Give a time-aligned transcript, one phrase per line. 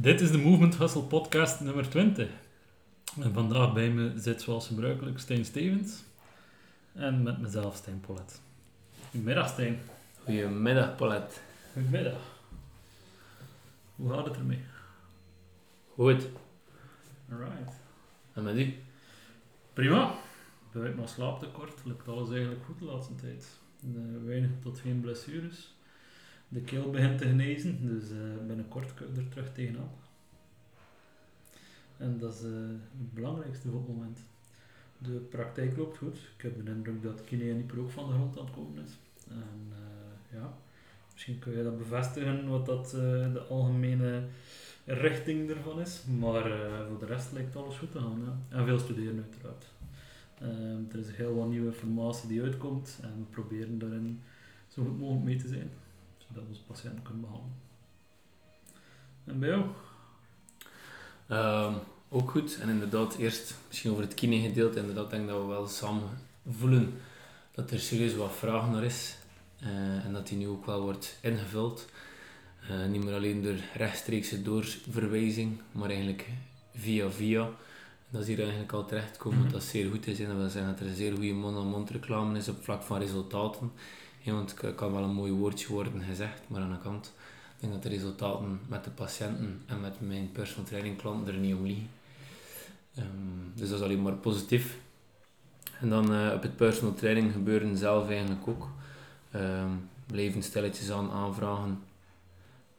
[0.00, 2.28] Dit is de Movement Hustle podcast nummer 20.
[3.20, 6.02] En vandaag bij me zit zoals gebruikelijk Stijn Stevens.
[6.92, 8.40] En met mezelf Stijn Polet.
[9.10, 9.80] Goedemiddag Stijn.
[10.24, 11.34] Goedemiddag Paulette.
[11.72, 12.20] Goedemiddag.
[13.96, 14.64] Hoe gaat het ermee?
[15.94, 16.28] Goed.
[17.30, 17.72] Alright.
[18.32, 18.74] En met u?
[19.72, 20.14] Prima.
[20.72, 23.48] Buiten nog slaaptekort lukt alles eigenlijk goed de laatste tijd.
[23.82, 25.74] Eh, weinig tot geen blessures.
[26.52, 29.90] De keel begint te genezen, dus eh, binnenkort kun je er terug tegenaan.
[31.96, 32.50] En dat is eh,
[32.98, 34.18] het belangrijkste op moment.
[34.98, 36.16] De praktijk loopt goed.
[36.36, 38.84] Ik heb de indruk dat Kine en Ieper ook van de grond aan het komen
[38.84, 38.98] is.
[39.28, 40.54] En eh, ja,
[41.12, 44.24] misschien kun je dat bevestigen wat dat de algemene
[44.84, 46.04] richting ervan is.
[46.18, 46.42] Maar
[46.88, 48.44] voor de rest lijkt alles goed te gaan.
[48.48, 49.64] En veel studeren uiteraard.
[50.40, 54.20] Ehm, er is heel wat nieuwe informatie die uitkomt en we proberen daarin
[54.68, 55.70] zo goed mogelijk mee te zijn,
[56.30, 57.56] zodat we onze patiënten kunnen behandelen.
[59.24, 59.64] En bij jou?
[61.28, 61.74] Ehm,
[62.08, 62.58] ook goed.
[62.60, 64.78] En inderdaad, eerst misschien over het kine gedeelte.
[64.78, 66.02] Inderdaad, denk ik dat we wel samen
[66.58, 67.00] voelen
[67.54, 69.16] dat er serieus wat vraag naar is.
[69.60, 71.86] Eh, en dat die nu ook wel wordt ingevuld.
[72.68, 76.28] Eh, niet meer alleen door rechtstreekse doorverwijzing, maar eigenlijk
[76.74, 77.50] via via.
[78.10, 79.50] Dat is hier eigenlijk al terechtkomen, Mhm.
[79.52, 80.20] dat zeer goed is.
[80.20, 82.98] En dat wil zeggen dat er een zeer goede mond-aan-mond reclame is op vlak van
[82.98, 83.72] resultaten.
[84.20, 87.12] Ja, want het kan wel een mooi woordje worden gezegd, maar aan de kant
[87.54, 91.40] ik denk dat de resultaten met de patiënten en met mijn personal training klanten er
[91.40, 91.90] niet om liggen.
[92.94, 93.06] Ehm,
[93.54, 94.78] dus dat is alleen maar positief.
[95.80, 98.68] En dan eh, op het personal training gebeuren zelf eigenlijk ook.
[99.30, 99.72] Ehm
[100.10, 101.82] blijven aan aanvragen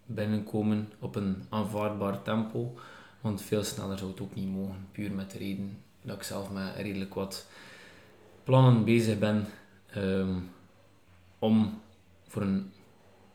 [0.05, 2.73] binnenkomen op een aanvaardbaar tempo.
[3.21, 4.87] Want veel sneller zou het ook niet mogen.
[4.91, 7.47] Puur met de reden dat ik zelf met redelijk wat
[8.43, 9.45] plannen bezig ben
[9.89, 10.35] ehm,
[11.41, 11.81] om
[12.27, 12.71] voor een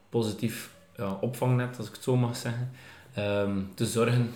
[0.09, 2.71] positief ja, opvangnet, als ik het zo mag zeggen,
[3.15, 4.33] ehm, te zorgen.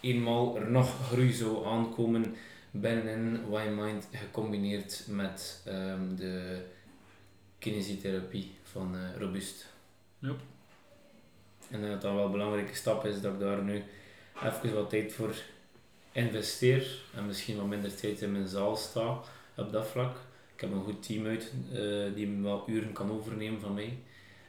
[0.00, 2.36] Eenmaal er nog groei zou aankomen
[2.70, 6.62] binnenin Y-Mind gecombineerd met ehm, de
[7.58, 9.66] kinesietherapie van eh, Robust.
[10.18, 10.40] Yep.
[11.70, 13.84] En dat dat wel een belangrijke stap is dat ik daar nu
[14.44, 15.34] even wat tijd voor
[16.12, 19.20] investeer en misschien wat minder tijd in mijn zaal sta
[19.56, 20.16] op dat vlak.
[20.58, 23.98] Ik heb een goed team uit eh, die me wel uren kan overnemen van mij.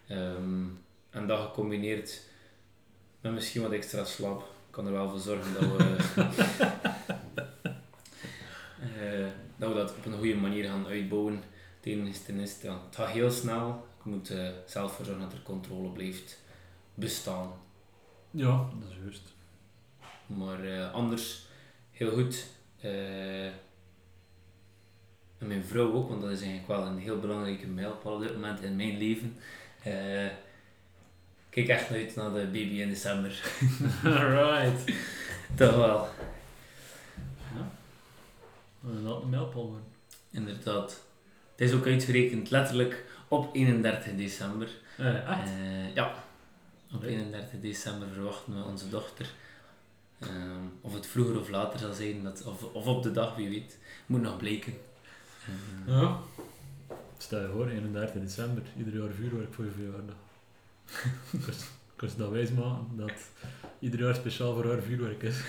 [0.07, 0.65] Ehm,
[1.09, 2.21] en dat gecombineerd
[3.21, 5.95] met misschien wat extra slaap kan er wel voor zorgen dat we,
[8.99, 9.27] eh,
[9.57, 11.43] dat, we dat op een goede manier gaan uitbouwen.
[11.77, 13.87] Het enige is, ten is, ja, het gaat heel snel.
[13.99, 16.39] Ik moet eh, zelf voor zorgen dat er controle blijft
[16.93, 17.51] bestaan.
[18.31, 19.33] Ja, dat is juist.
[20.25, 21.45] Maar eh, anders
[21.91, 22.45] heel goed.
[25.39, 28.33] En mijn vrouw ook, want dat is eigenlijk wel een heel belangrijke mijlpaal op dit
[28.33, 29.37] moment in mijn leven.
[29.83, 33.41] Eh, ik kijk echt uit naar de baby in december.
[34.03, 34.93] Alright.
[35.57, 36.07] Toch wel.
[37.55, 37.71] Ja.
[39.03, 39.87] Laat een mijlpaal worden.
[40.31, 41.01] Inderdaad.
[41.55, 44.69] Het is ook uitgerekend letterlijk op 31 december.
[44.97, 45.49] Eh, echt?
[45.49, 46.23] Eh, ja,
[46.93, 47.15] op Allee.
[47.15, 49.29] 31 december verwachten we onze dochter.
[50.19, 53.49] Ehm, of het vroeger of later zal zijn, dat, of, of op de dag, wie
[53.49, 53.77] weet.
[54.05, 54.73] Moet nog blijken.
[55.85, 56.17] Ja.
[57.17, 60.15] Stel je voor, 31 december, ieder jaar vuurwerk voor je verjaardag.
[61.97, 63.11] Ik was- dat wijs maken dat
[63.79, 65.37] ieder jaar speciaal voor haar vuurwerk is.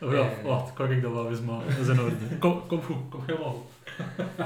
[0.00, 1.68] oh ja, wacht, kan ik dat wel eens maken?
[1.76, 2.38] Dat is in orde.
[2.38, 3.96] Kom, kom goed, kom helemaal goed.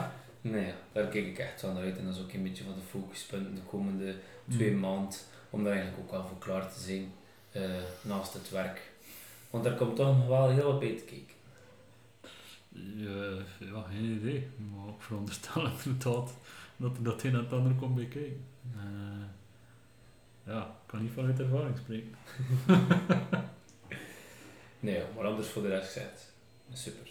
[0.41, 1.99] Nee, daar kijk ik echt naar uit.
[1.99, 4.15] En dat is ook een beetje van de focuspunten de komende
[4.51, 4.81] twee Mm.
[4.81, 5.19] maanden.
[5.51, 7.13] Om daar eigenlijk ook wel voor klaar te zijn
[7.53, 7.63] eh,
[8.01, 8.91] naast het werk.
[9.51, 11.35] Want daar komt toch nog wel heel wat bij te kijken.
[12.73, 14.49] Ja, ja, geen idee.
[14.57, 16.35] Maar ik veronderstel inderdaad
[16.77, 18.45] dat er dat een en het ander komt bij kijken.
[18.77, 19.27] Eh,
[20.47, 22.15] ja, ik kan niet vanuit ervaring spreken.
[24.81, 26.33] Nee, maar anders voor de rest gezegd.
[26.73, 27.11] Super.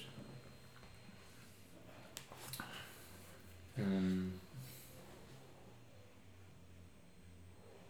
[3.75, 4.25] Ehm,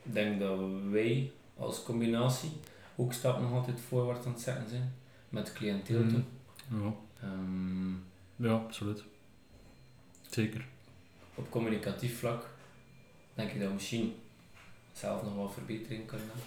[0.04, 0.60] Ik denk dat
[0.90, 2.52] wij als combinatie
[2.96, 4.94] ook stappen nog altijd voorwaarts aan het zetten zijn.
[5.30, 6.24] Met cliënteel toe.
[6.68, 6.84] Mhm.
[6.84, 6.94] Ja.
[8.42, 9.04] Ja, absoluut.
[10.30, 10.66] Zeker.
[11.36, 12.46] op communicatief vlak
[13.34, 14.16] denk ik dat we misschien
[14.94, 16.46] zelf nog wat verbetering kunnen hebben.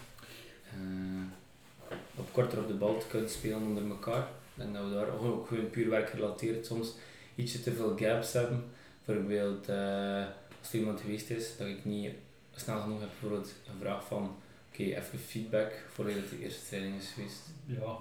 [0.70, 4.22] Eh, op korter op de bal te kunnen spelen onder elkaar.
[4.22, 6.92] Ik denk dat we daar ook gewoon puur werkgerelateerd soms
[7.34, 8.64] ietsje te veel gaps hebben.
[9.04, 10.26] Bijvoorbeeld eh,
[10.60, 12.14] als er iemand geweest is dat ik niet
[12.54, 14.36] snel genoeg heb bijvoorbeeld een vraag van
[14.68, 17.40] oké, even feedback voordat de eerste training is geweest.
[17.66, 17.96] Ja,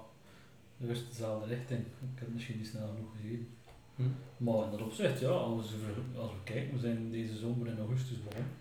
[0.78, 1.80] juist dezelfde richting.
[1.80, 3.48] Ik heb misschien niet snel genoeg gezien.
[3.96, 4.04] Hm?
[4.38, 7.80] Maar in dat opzicht, ja, als we, als we kijken, we zijn deze zomer in
[7.80, 8.52] augustus begonnen.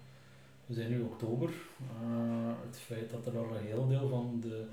[0.67, 1.51] we zijn nu oktober.
[2.03, 4.65] Uh, het feit dat er al een heel deel van de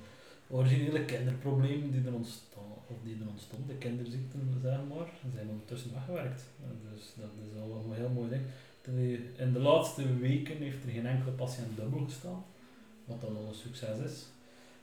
[0.50, 5.94] originele kinderproblemen die er ontstaan, of die er ontstonden, de kinderziekten zeg maar, zijn ondertussen
[5.94, 6.44] weggewerkt.
[6.92, 8.42] Dus dat is al een heel mooi ding.
[9.38, 12.44] In de laatste weken heeft er geen enkele patiënt dubbel gestaan,
[13.06, 14.28] wat dan al een succes is.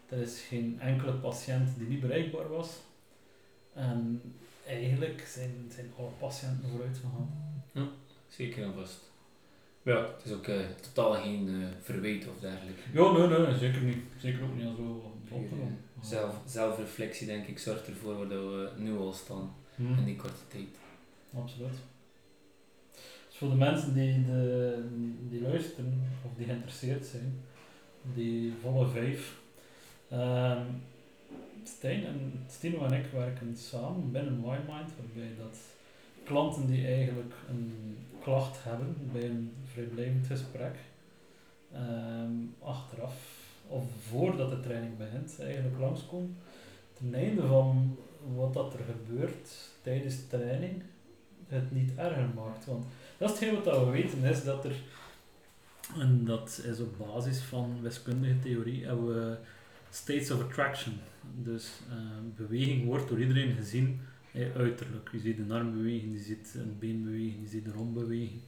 [0.09, 2.81] Er is geen enkele patiënt die niet bereikbaar was.
[3.75, 4.23] En
[4.67, 7.63] eigenlijk zijn, zijn alle patiënten vooruit gegaan.
[7.73, 7.89] Ja,
[8.29, 9.01] zeker en vast.
[9.83, 12.81] Ja, het is ook uh, totaal geen uh, verwijt of dergelijke.
[12.93, 13.99] Ja, nee, nee, zeker niet.
[14.19, 15.79] Zeker ook niet zo opgenomen.
[16.03, 19.99] Zelf, zelfreflectie, denk ik, zorgt ervoor waar we nu al staan hmm.
[19.99, 20.69] in die korte tijd.
[21.35, 21.79] Absoluut.
[23.29, 24.85] Dus voor de mensen die, de,
[25.29, 27.41] die luisteren of die geïnteresseerd zijn,
[28.15, 29.37] die volle vijf.
[30.13, 30.83] Um,
[31.77, 35.59] Stijn en Stino en ik werken samen binnen MyMind, waarbij dat
[36.25, 40.75] klanten die eigenlijk een klacht hebben bij een vrijblijvend gesprek,
[41.75, 43.15] um, achteraf
[43.67, 46.37] of voordat de training begint, eigenlijk langskomen.
[46.93, 47.97] Ten einde van
[48.35, 50.83] wat dat er gebeurt tijdens de training,
[51.49, 52.67] het niet erger maakt.
[52.67, 52.85] Want
[53.19, 54.77] dat is hetgeen wat we weten, is dat er,
[55.99, 59.37] en dat is op basis van wiskundige theorie, hebben we
[59.97, 60.95] states of attraction.
[61.43, 61.95] Dus uh,
[62.37, 64.01] beweging wordt door iedereen gezien
[64.57, 65.09] uiterlijk.
[65.13, 68.41] Je ziet een arm bewegen, je ziet een been bewegen, je ziet een romp bewegen.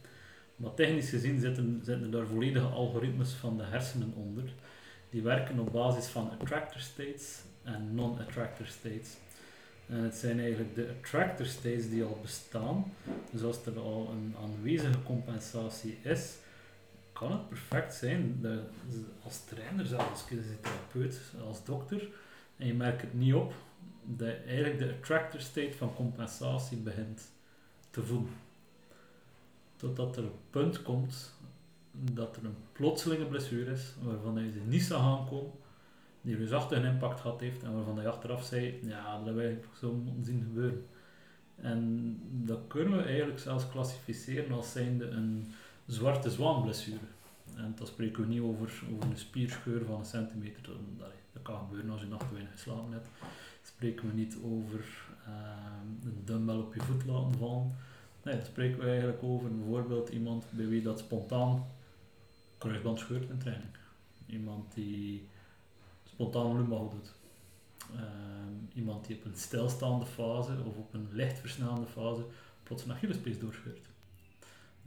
[0.55, 4.43] Maar technisch gezien zitten, zitten daar volledige algoritmes van de hersenen onder.
[5.09, 9.09] Die werken op basis van attractor states en non-attractor states.
[9.87, 12.93] En het zijn eigenlijk de attractor states die al bestaan.
[13.31, 16.35] Dus als er al een aanwezige compensatie is,
[17.19, 18.59] kan het perfect zijn dat
[19.23, 20.25] als trainer, zelfs als
[20.61, 22.09] therapeut, als dokter,
[22.57, 23.53] en je merkt het niet op,
[24.03, 27.31] dat eigenlijk de attractor state van compensatie begint
[27.89, 28.33] te voelen.
[29.75, 31.33] Totdat er een punt komt
[31.91, 35.51] dat er een plotselinge blessure is waarvan je ze niet zou aankomen,
[36.21, 39.41] die reusachtig een impact gehad heeft en waarvan je achteraf zei, ja, dat hebben we
[39.41, 40.85] eigenlijk zo moeten zien gebeuren.
[41.55, 45.53] En dat kunnen we eigenlijk zelfs klassificeren als zijnde een
[45.89, 47.07] zwarte zwaanblessure.
[47.55, 50.75] En dan spreken we niet over, over een spierscheur van een centimeter, dat,
[51.33, 53.07] dat kan gebeuren als je nacht weinig geslapen hebt.
[53.63, 54.79] Spreken we niet over
[55.27, 55.33] uh,
[56.03, 57.75] een dumbbell op je voet laten vallen.
[58.23, 61.65] Nee, dan spreken we eigenlijk over bijvoorbeeld iemand bij wie dat spontaan
[62.57, 63.69] kruisband scheurt in training.
[64.25, 65.27] Iemand die
[66.03, 67.13] spontaan lumbago doet.
[67.95, 72.25] Ehm, iemand die op een stilstaande fase of op een licht versnellende fase
[72.63, 73.87] plots een Achillespees doorscheurt.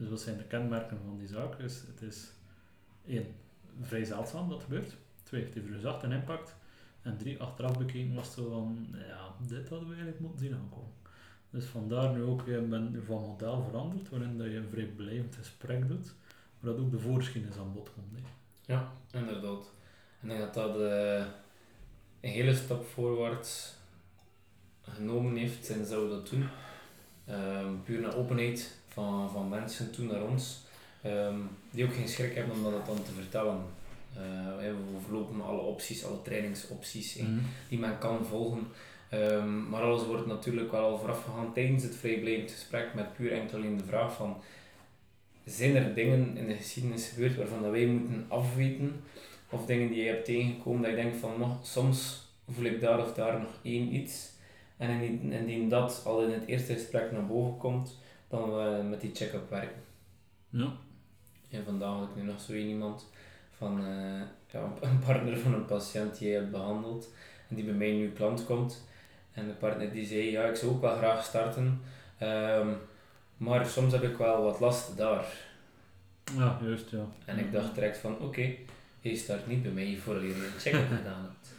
[0.02, 1.58] Dus wat zijn de kenmerken van die zaak?
[1.58, 2.32] Dus het is
[3.06, 3.26] één,
[3.80, 4.96] vrij zeldzaam dat gebeurt.
[5.22, 6.54] Twee, het heeft dus zacht een impact.
[7.02, 10.92] En drie, achteraf bekeken was zo van, ja, dit hadden we eigenlijk moeten zien aankomen.
[11.50, 15.36] Dus vandaar nu ook, je bent van model veranderd, waarin dat je een vrij blijvend
[15.36, 16.14] gesprek doet,
[16.60, 18.28] maar dat ook de voorgeschiedenis aan bod komt.
[18.60, 19.72] Ja, inderdaad.
[20.20, 21.26] En ik denk dat dat uh,
[22.20, 23.74] een hele stap voorwaarts
[24.80, 26.48] genomen heeft sinds dat we dat doen.
[27.28, 30.60] Um, puur naar openheid van, van mensen toen naar ons,
[31.06, 33.60] um, die ook geen schrik hebben om dat dan te vertellen.
[34.16, 38.66] Uh, we overlopen alle opties, alle trainingsopties mm die men kan volgen.
[39.14, 43.32] Um, maar alles wordt natuurlijk wel al vooraf gegaan tijdens het vrijblijvend gesprek met puur
[43.32, 44.36] enkel alleen de vraag van
[45.44, 49.02] zijn er dingen in de geschiedenis gebeurd waarvan dat wij moeten afweten
[49.50, 53.00] of dingen die je hebt tegengekomen dat je denkt van nog, soms voel ik daar
[53.00, 54.30] of daar nog één iets
[54.76, 57.98] en indien dat al in het eerste gesprek naar boven komt,
[58.32, 59.82] dan we met die check-up werken.
[60.48, 60.72] Ja.
[61.50, 63.06] En vandaag had ik nu nog zo iemand
[63.56, 64.20] van uh,
[64.50, 67.12] ja, een partner van een patiënt die je hebt behandeld
[67.48, 68.86] en die bij mij nu klant komt.
[69.32, 71.80] En de partner die zei, ja ik zou ook wel graag starten,
[72.22, 72.76] um,
[73.36, 75.24] maar soms heb ik wel wat last daar.
[76.36, 77.06] Ja, juist ja.
[77.24, 78.58] En ik dacht direct van, oké, okay,
[79.00, 81.54] je start niet bij mij voor je een check-up gedaan hebt.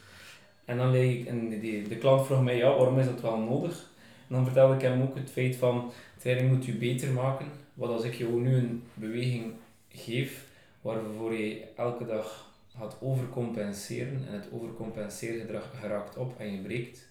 [0.66, 3.38] En dan leek ik, en die, de klant vroeg mij, ja, waarom is dat wel
[3.38, 3.92] nodig?
[4.28, 7.48] En dan vertelde ik hem ook het feit van, training moet u beter maken.
[7.74, 9.54] Wat als ik je nu een beweging
[9.90, 10.48] geef,
[10.82, 17.08] waarvoor je elke dag gaat overcompenseren en het overcompenseergedrag geraakt op en je breekt,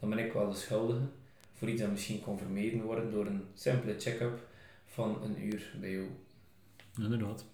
[0.00, 1.08] dan ben ik wel de schuldige
[1.54, 4.46] voor iets dat misschien kon vermeden worden door een simpele check-up
[4.84, 6.06] van een uur bij jou.
[6.98, 7.44] Inderdaad.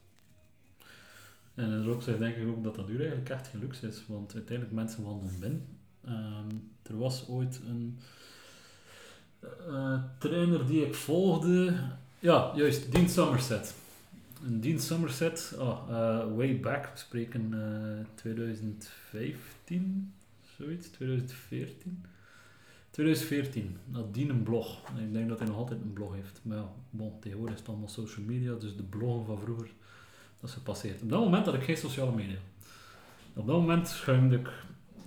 [1.55, 4.75] En erop zeg denk ik ook dat dat uur eigenlijk echt gelukt is, want uiteindelijk
[4.75, 5.67] mensen wandelen binnen.
[6.07, 7.99] Um, er was ooit een
[9.69, 11.75] uh, trainer die ik volgde,
[12.19, 13.75] ja, juist, Dean Somerset.
[14.45, 15.89] Dean Somerset, oh,
[16.37, 20.13] way back, we spreken uh, eh, 2015,
[20.57, 22.05] zoiets, 2014.
[22.91, 24.79] 2014 had Dean een blog.
[24.99, 26.41] Ik denk dat hij nog altijd een blog heeft.
[26.43, 29.69] Maar ja, bon, tegenwoordig is het allemaal social media, dus de bloggen van vroeger,
[30.41, 31.03] Dat is gepasseerd.
[31.03, 32.39] Op dat moment had ik geen sociale media.
[33.35, 34.49] Op dat moment schuimde ik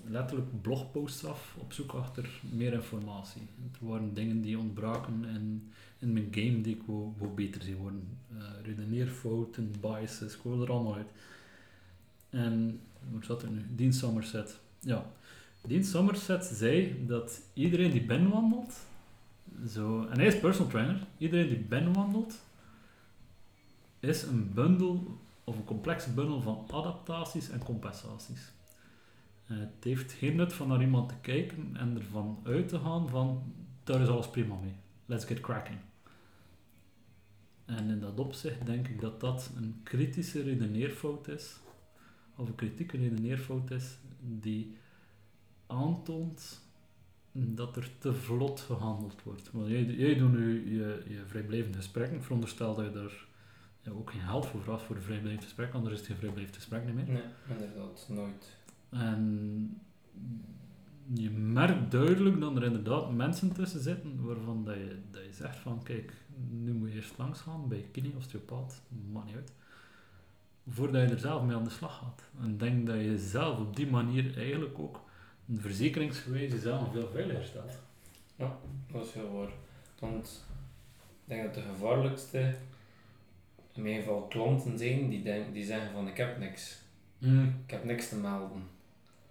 [0.08, 3.42] letterlijk blogposts af op zoek achter meer informatie.
[3.80, 7.76] Er waren dingen die ontbraken in, in mijn game die ik wou, wou beter zien
[7.76, 8.18] worden.
[8.34, 11.12] Uh, redeneerfouten, biases, ik er allemaal uit.
[12.30, 12.80] En,
[13.12, 13.66] hoe zat er nu?
[13.76, 14.60] Dean Somerset.
[14.80, 15.06] Ja,
[15.68, 18.74] Dean Somerset zei dat iedereen die binnenwandelt,
[19.68, 22.40] zo, en hij is personal trainer, iedereen die binnenwandelt,
[24.00, 28.52] is een bundel of een complexe bundel van adaptaties en compensaties.
[29.48, 33.10] Uh, het heeft geen nut van naar iemand te kijken en ervan uit te gaan
[33.10, 34.74] van daar is alles prima mee.
[35.06, 35.78] Let's get cracking.
[37.66, 41.60] En in dat opzicht denk ik dat dat een kritische redeneerfout is,
[42.36, 44.78] of een kritieke redeneerfout is, die
[45.68, 46.62] aantoont
[47.32, 49.52] dat er te vlot gehandeld wordt.
[49.52, 54.22] Want jij, jij doet nu je, je vrijblijvende gesprekken, veronderstel dat je daar ook geen
[54.22, 57.06] geld voor vraagt voor een vrijblijvend gesprek, anders is het geen vrijblijvend gesprek niet meer.
[57.06, 58.58] Nee, inderdaad, nooit.
[59.00, 59.82] En
[61.14, 65.58] je merkt duidelijk dat er inderdaad mensen tussen zitten waarvan dat je, dat je zegt
[65.58, 66.14] van kijk,
[66.50, 69.52] nu moet je eerst langs gaan bij kine, osteopaat, maakt niet uit.
[70.68, 72.24] Voordat je er zelf mee aan de slag gaat.
[72.42, 75.02] En denk dat je zelf op die manier eigenlijk ook
[75.48, 77.80] een verzekeringsgewijs jezelf veel veiliger stelt.
[78.36, 78.58] Ja,
[78.92, 79.52] dat is heel waar.
[80.00, 80.46] Want
[81.24, 82.56] ik denk dat de gevaarlijkste
[83.74, 86.84] in mijn geval klanten zijn die, denk, die zeggen van ik heb niks.
[87.18, 87.62] Mm.
[87.66, 88.64] Ik heb niks te melden.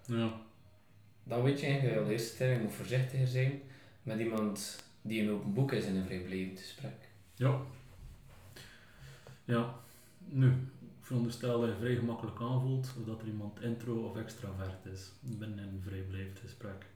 [0.06, 0.40] Ja.
[1.24, 3.60] Dan weet je eigenlijk al eerst, je moet voorzichtiger zijn
[4.02, 7.08] met iemand die een open boek is in een vrijblijvend gesprek.
[7.34, 7.60] Ja.
[9.44, 9.74] Ja.
[10.18, 10.48] Nu,
[10.80, 15.12] ik veronderstel dat je vrij gemakkelijk aanvoelt of dat er iemand intro of extravert is
[15.20, 16.86] binnen een vrijblijvend gesprek.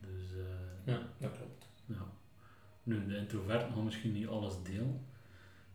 [0.00, 1.66] Dus, eh, Ja, dat klopt.
[1.86, 2.06] ja.
[2.82, 5.00] Nu, de introvert gaan misschien niet alles delen.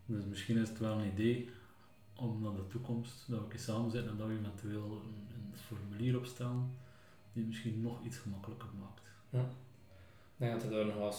[0.05, 1.50] Dus misschien is het wel een idee
[2.15, 6.17] om naar de toekomst, dat we samen zitten en dat we eventueel een, een formulier
[6.17, 6.71] opstellen
[7.33, 9.01] die misschien nog iets gemakkelijker maakt.
[10.38, 11.12] Ik denk dat er daar nog wel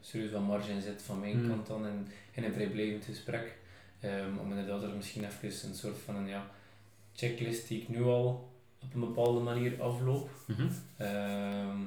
[0.00, 1.48] serieus wat marge in zit van mijn Hmm.
[1.48, 3.56] kant dan in, in een vrijblijvend gesprek.
[4.00, 6.46] Ehm, om inderdaad er misschien even een soort van een ja,
[7.14, 10.30] checklist die ik nu al op een bepaalde manier afloop.
[10.96, 11.78] Ehm,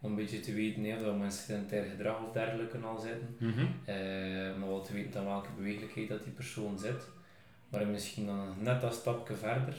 [0.00, 3.36] om een beetje te weten ja, dat mensen sedentair gedrag of dergelijke al zitten.
[3.84, 7.06] Eh, maar wel te weten aan welke bewegelijkheid dat die persoon zit.
[7.68, 9.76] Maar misschien dan net dat stapje verder.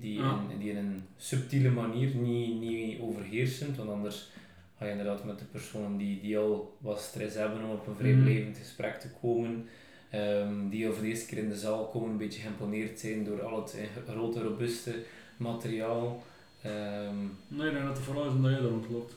[0.00, 0.40] Die, Ja.
[0.50, 3.76] in, die in een subtiele manier niet, niet overheersend.
[3.76, 4.30] Want anders
[4.78, 7.96] ga je inderdaad met de personen die, die al wat stress hebben om op een
[7.96, 9.68] vrijblijvend gesprek te komen.
[10.10, 13.24] ehm, die al voor de eerste keer in de zaal komen, een beetje geïmponeerd zijn
[13.24, 15.02] door al het eh, grote, robuuste
[15.36, 16.22] materiaal.
[16.62, 17.16] Ehm,
[17.48, 19.14] Nee, ik denk dat het vooral is omdat je er rondloopt.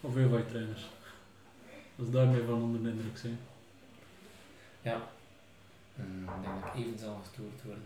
[0.00, 0.86] Of van je trainers.
[1.96, 3.38] Dat is daarmee van onder de indruk zijn.
[5.94, 7.82] mm, ik denk dat ik even zal gestoord worden.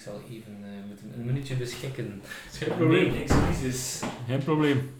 [0.00, 0.52] Ik zal even
[0.86, 2.22] moeten een minuutje beschikken.
[2.50, 3.10] Geen probleem.
[3.10, 4.02] Nee, excuses.
[4.26, 4.90] Geen probleem.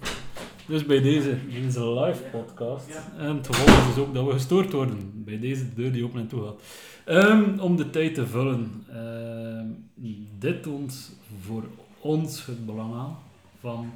[0.66, 2.90] Dus bij deze, deze live podcast.
[3.18, 5.24] En het gevolg is dus ook dat we gestoord worden.
[5.24, 6.62] Bij deze deur die open en toe gaat.
[7.04, 8.84] Ehm, om de tijd te vullen.
[8.90, 9.66] ehm,
[10.38, 11.64] dit toont voor
[12.00, 13.18] ons het belang aan
[13.60, 13.92] van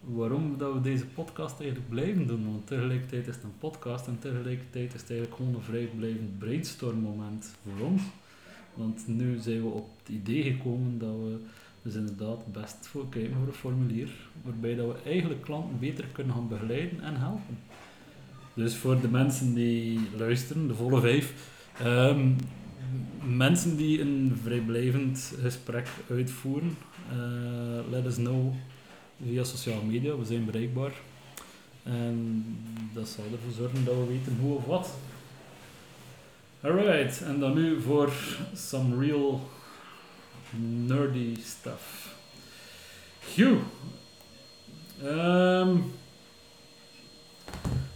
[0.00, 2.44] waarom dat we deze podcast eigenlijk blijven doen.
[2.44, 6.98] Want tegelijkertijd is het een podcast en tegelijkertijd is het eigenlijk gewoon een vrijblijvend brainstorm
[6.98, 8.02] moment voor ons.
[8.74, 11.38] Want nu zijn we op het idee gekomen dat we
[11.82, 14.10] dus inderdaad best voor kijken voor een formulier
[14.42, 17.58] waarbij dat we eigenlijk klanten beter kunnen gaan begeleiden en helpen.
[18.54, 21.34] Dus voor de mensen die luisteren, de volle vijf,
[21.78, 22.30] ehm,
[23.36, 26.76] mensen die een vrijblijvend gesprek uitvoeren,
[27.10, 28.54] eh, let us know
[29.26, 30.92] via sociale media, we zijn bereikbaar.
[31.82, 32.44] En
[32.94, 34.94] dat zal ervoor zorgen dat we weten hoe of wat.
[36.64, 38.12] Alright, en dan nu voor
[38.54, 39.50] some real
[40.86, 42.14] nerdy stuff.
[43.34, 43.60] Hugh.
[45.02, 45.76] Ehm,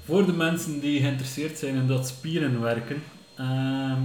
[0.05, 3.03] voor de mensen die geïnteresseerd zijn in dat spieren werken,
[3.37, 4.03] ehm,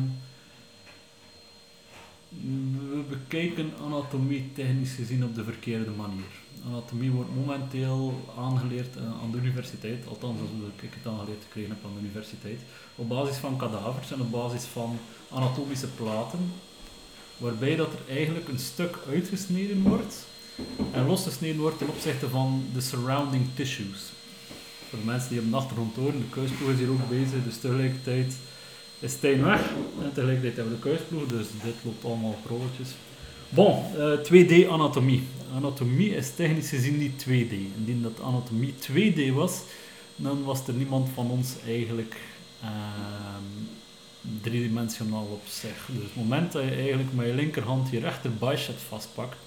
[2.90, 6.41] we bekijken anatomie technisch gezien op de verkeerde manier.
[6.68, 10.50] Anatomie wordt momenteel aangeleerd eh, aan de universiteit, althans als
[10.82, 12.60] ik het aangeleerd gekregen heb aan de universiteit,
[12.96, 14.98] op basis van kadavers en op basis van
[15.30, 16.52] anatomische platen,
[17.38, 20.26] waarbij dat er eigenlijk een stuk uitgesneden wordt
[20.92, 24.12] en losgesneden wordt ten opzichte van de surrounding tissues.
[24.90, 27.58] Voor de mensen die op de achtergrond horen, de kuisploeg is hier ook bezig, dus
[27.58, 28.34] tegelijkertijd
[29.00, 29.62] is Stijn weg
[30.02, 32.90] en tegelijkertijd hebben we de kuisploeg, dus dit loopt allemaal rolletjes.
[33.54, 36.16] Bon, eh, 2D anatomie.
[36.16, 37.52] Is technisch gezien niet 2D.
[37.78, 39.62] Indien dat anatomie 2D was,
[40.16, 42.16] dan was er niemand van ons eigenlijk
[42.62, 43.44] ehm,
[44.42, 45.90] driedimensionaal op zich.
[45.94, 49.38] Dus het moment dat je eigenlijk met je linkerhand je rechter bicep vastpakt,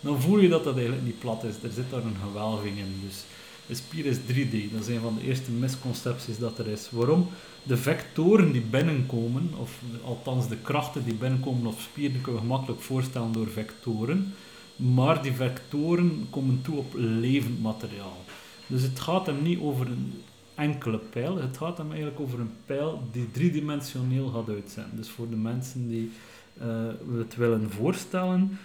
[0.00, 1.54] dan voel je dat dat eigenlijk niet plat is.
[1.62, 3.00] Er zit daar een gewelving in.
[3.06, 3.24] Dus
[3.66, 3.80] is
[4.18, 4.72] 3D.
[4.72, 6.88] Dat is een van de eerste misconcepties dat er is.
[6.90, 7.28] Waarom?
[7.62, 12.80] De vectoren die binnenkomen, of althans de krachten die binnenkomen op spieren, kun je gemakkelijk
[12.80, 14.34] voorstellen door vectoren.
[14.76, 18.24] Maar die vectoren komen toe op levend materiaal.
[18.66, 20.12] Dus het gaat hem niet over een
[20.54, 21.36] enkele pijl.
[21.36, 24.96] Het gaat hem eigenlijk over een pijl die driedimensioneel gaat uitzenden.
[24.96, 26.10] Dus voor de mensen die
[26.62, 28.58] uh, het willen voorstellen,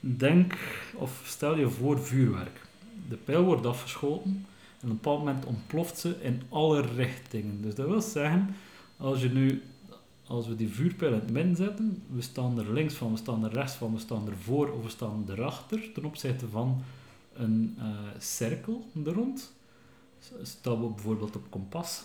[0.00, 0.54] denk
[0.94, 2.65] of stel je voor vuurwerk.
[3.08, 4.46] De pijl wordt afgeschoten
[4.80, 7.62] en op een bepaald moment ontploft ze in alle richtingen.
[7.62, 8.54] Dus dat wil zeggen,
[8.96, 9.62] als je nu
[10.26, 13.44] als we die vuurpijl in het midden zetten, we staan er links van, we staan
[13.44, 16.82] er rechts van, we staan er voor of we staan erachter ten opzichte van
[17.34, 17.84] een uh,
[18.18, 19.52] cirkel er rond
[20.42, 22.04] staan bijvoorbeeld op kompas,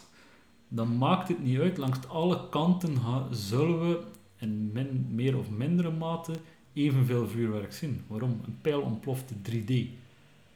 [0.67, 1.77] dan maakt het niet uit.
[1.77, 2.97] Langs alle kanten
[3.31, 3.99] zullen we
[4.37, 6.33] in min, meer of mindere mate
[6.73, 8.03] evenveel vuurwerk zien.
[8.07, 8.41] Waarom?
[8.45, 9.73] Een pijl ontploft 3D.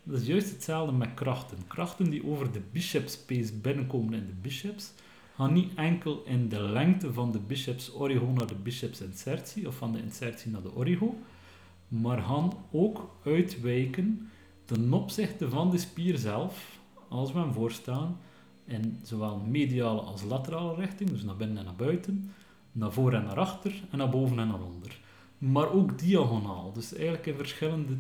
[0.08, 1.58] Dat is juist hetzelfde met krachten.
[1.68, 4.94] Krachten die over de bicep space binnenkomen in de biceps,
[5.36, 9.76] gaan niet enkel in de lengte van de biceps origo naar de biceps insertie, of
[9.76, 11.16] van de insertie naar de origo,
[11.88, 14.30] maar gaan ook uitwijken
[14.66, 18.18] ten opzichte van de spier zelf, als we hem voorstaan,
[18.66, 22.32] in zowel mediale als laterale richting, dus naar binnen en naar buiten,
[22.72, 25.00] naar voor en naar achter en naar boven en naar onder.
[25.38, 27.98] Maar ook diagonaal, dus eigenlijk in verschillende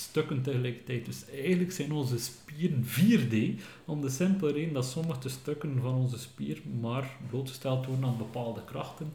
[0.00, 1.04] stukken tegelijkertijd.
[1.04, 6.18] Dus eigenlijk zijn onze spieren 4D, om de simpele reden dat sommige stukken van onze
[6.18, 9.12] spier maar blootgesteld worden aan bepaalde krachten,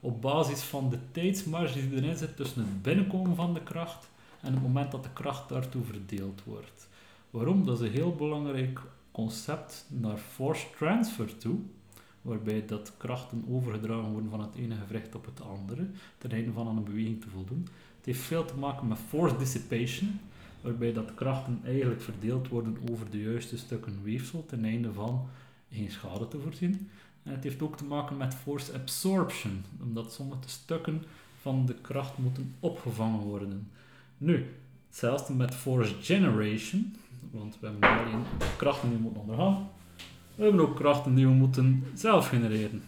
[0.00, 4.08] op basis van de tijdsmarge die erin zit tussen het binnenkomen van de kracht
[4.40, 6.88] en het moment dat de kracht daartoe verdeeld wordt.
[7.30, 7.64] Waarom?
[7.64, 8.80] Dat is een heel belangrijk
[9.12, 11.58] concept naar force transfer toe,
[12.22, 15.86] waarbij dat krachten overgedragen worden van het ene gewricht op het andere,
[16.18, 17.68] ten einde van aan een beweging te voldoen.
[18.02, 20.20] Het heeft veel te maken met force dissipation,
[20.60, 25.28] waarbij dat krachten eigenlijk verdeeld worden over de juiste stukken weefsel, ten einde van
[25.72, 26.90] geen schade te voorzien.
[27.22, 31.04] En het heeft ook te maken met force absorption, omdat sommige stukken
[31.40, 33.70] van de kracht moeten opgevangen worden.
[34.18, 34.46] Nu,
[34.88, 36.94] hetzelfde met force generation,
[37.30, 38.22] want we hebben alleen
[38.56, 39.68] krachten die we moeten ondergaan,
[40.34, 42.82] we hebben ook krachten die we moeten zelf genereren.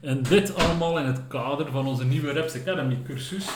[0.00, 3.48] En dit allemaal in het kader van onze nieuwe Reps Academy cursus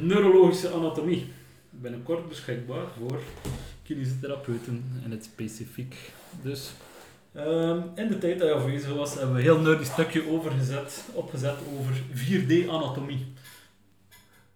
[0.00, 1.32] Neurologische Anatomie.
[1.70, 3.20] Binnenkort beschikbaar voor
[3.82, 5.96] kinesitherapeuten in het specifiek.
[6.42, 6.72] Dus
[7.36, 11.04] um, in de tijd dat je afwezig was, hebben we een heel nerdy stukje overgezet,
[11.12, 13.26] opgezet over 4D anatomie.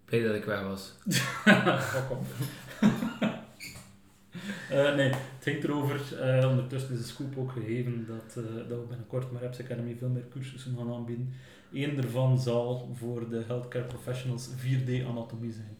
[0.04, 0.92] Blij dat ik weg was.
[4.70, 8.78] Uh, nee, het ging erover, uh, ondertussen is de scoop ook gegeven dat, uh, dat
[8.78, 11.34] we binnenkort met Reps Academy veel meer cursussen gaan aanbieden.
[11.72, 15.76] Eén daarvan zal voor de healthcare professionals 4D anatomie zijn.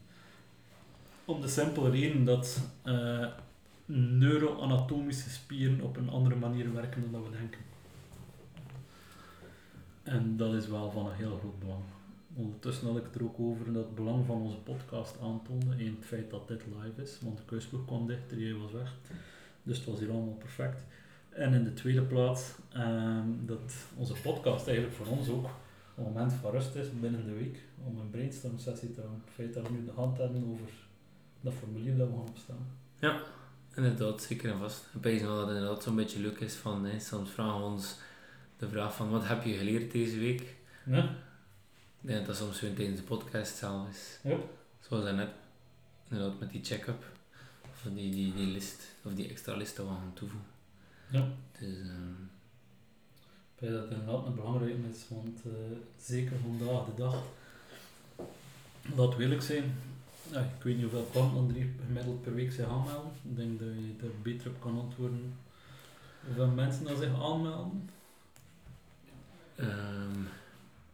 [1.24, 2.60] Om de simpele reden dat
[3.86, 7.60] neuroanatomische spieren op een andere manier werken dan we denken.
[10.02, 11.82] En dat is wel van een heel groot belang.
[12.34, 15.84] Ondertussen had ik het er ook over dat het belang van onze podcast aantoonde.
[15.84, 18.94] Eén, het feit dat dit live is, want de keusploeg kwam dichter, jij was weg.
[19.62, 20.84] Dus het was hier allemaal perfect.
[21.28, 25.48] En in de tweede plaats, ehm, dat onze podcast eigenlijk voor ons ook
[26.00, 27.58] een moment van rust is binnen de week.
[27.84, 29.22] Om een brainstorm sessie te houden.
[29.24, 30.72] Het feit dat we nu de hand hebben over
[31.40, 32.66] dat formulier dat we gaan opstaan.
[32.98, 33.22] Ja,
[33.74, 34.84] inderdaad, zeker en vast.
[34.94, 37.98] Ik denk dat het inderdaad zo'n beetje leuk is van, hè, soms vragen we ons
[38.56, 40.56] de vraag van wat heb je geleerd deze week?
[40.86, 41.04] Ja.
[42.00, 44.18] Ik denk dat dat soms weer tijdens de podcast zelf is.
[44.22, 44.36] Ja.
[44.80, 45.30] Zoals net,
[46.08, 47.04] inderdaad met die check-up.
[47.62, 50.48] Of die, die, die list, of die extra list dat we gaan toevoegen.
[51.10, 51.28] Ja.
[51.58, 52.30] Dus, um...
[53.60, 55.52] Ik denk dat het inderdaad een belangrijke is, want uh,
[56.02, 57.22] zeker vandaag de dag,
[58.96, 59.74] laat eerlijk zijn,
[60.32, 63.12] ja, ik weet niet hoeveel klanten er gemiddeld per week zich aanmelden.
[63.22, 65.34] Ik denk dat je daar beter op kan antwoorden
[66.26, 67.90] hoeveel mensen er zich aanmelden.
[69.56, 70.28] Um,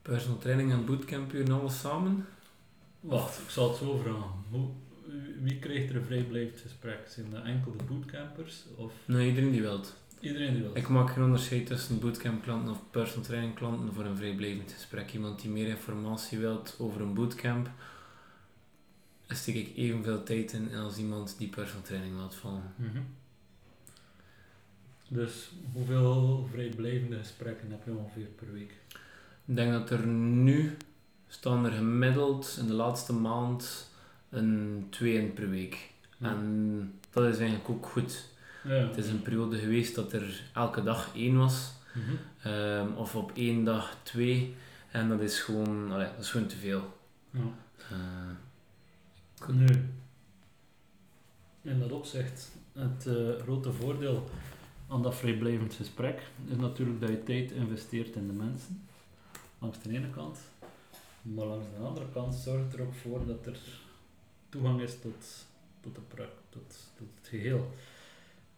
[0.03, 2.27] Personal training en bootcamp en alles samen?
[3.01, 4.75] Wacht, ik zal het zo vragen.
[5.43, 7.09] wie krijgt er een vrijblijvend gesprek?
[7.09, 8.65] Zijn dat enkel de bootcampers?
[8.77, 8.93] Of?
[9.05, 9.97] Nee, iedereen die wilt.
[10.21, 10.77] Iedereen die wilt.
[10.77, 15.13] Ik maak geen onderscheid tussen bootcamp klanten of personal training klanten voor een vrijblijvend gesprek.
[15.13, 17.71] Iemand die meer informatie wilt over een bootcamp,
[19.29, 22.73] steek ik evenveel tijd in als iemand die personal training wilt volgen.
[22.77, 23.01] Mhm.
[25.09, 28.75] Dus hoeveel vrijblijvende gesprekken heb je ongeveer per week?
[29.45, 30.77] Ik denk dat er nu
[31.29, 33.91] staan er gemiddeld in de laatste maand
[34.31, 35.91] een twee in per week.
[36.19, 38.35] En dat is eigenlijk ook goed.
[38.67, 38.87] Ja.
[38.87, 41.73] Het is een periode geweest dat er elke dag één was.
[41.95, 42.15] Mhm.
[42.43, 44.55] Ehm, of op één dag twee.
[44.91, 46.97] En dat is gewoon, allee, dat is gewoon te veel.
[47.31, 47.41] Ja.
[47.91, 49.67] Eh, Nu,
[51.63, 54.31] in dat opzicht, het eh, grote voordeel
[54.89, 58.87] aan dat vrijblijvend gesprek is natuurlijk dat je tijd investeert in de mensen.
[59.59, 60.39] Langs de ene kant.
[61.23, 63.59] Maar langs de andere kant zorgt er ook voor dat er
[64.49, 65.47] toegang is tot,
[65.81, 66.01] tot, de
[66.49, 67.75] tot, tot het geheel.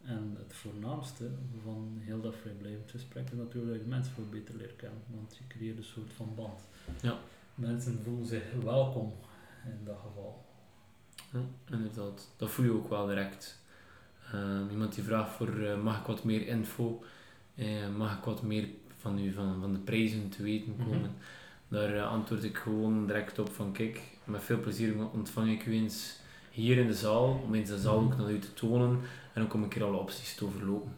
[0.08, 1.30] En het voornaamste
[1.62, 5.00] van heel dat vrijblijvend gesprek is natuurlijk dat je mensen veel beter leert kennen.
[5.14, 6.60] Want je creëert een soort van band.
[7.00, 7.18] Ja.
[7.54, 9.12] Mensen voelen zich welkom
[9.64, 10.44] in dat geval.
[11.32, 11.40] Ja,
[11.76, 12.28] inderdaad.
[12.36, 13.60] Dat voel je ook wel direct.
[14.32, 17.04] Ehm, iemand die vraagt voor eh, mag ik wat meer info,
[17.54, 18.68] eh, mag ik wat meer
[18.98, 20.84] van, u, van, van de prijzen te weten Mhm.
[20.90, 21.10] komen.
[21.68, 25.72] Daar eh, antwoord ik gewoon direct op van kijk, met veel plezier ontvang ik u
[25.72, 26.18] eens
[26.58, 29.00] hier in de zaal, om eens de zaal ook naar u te tonen
[29.32, 30.96] en ook om een keer alle opties te overlopen.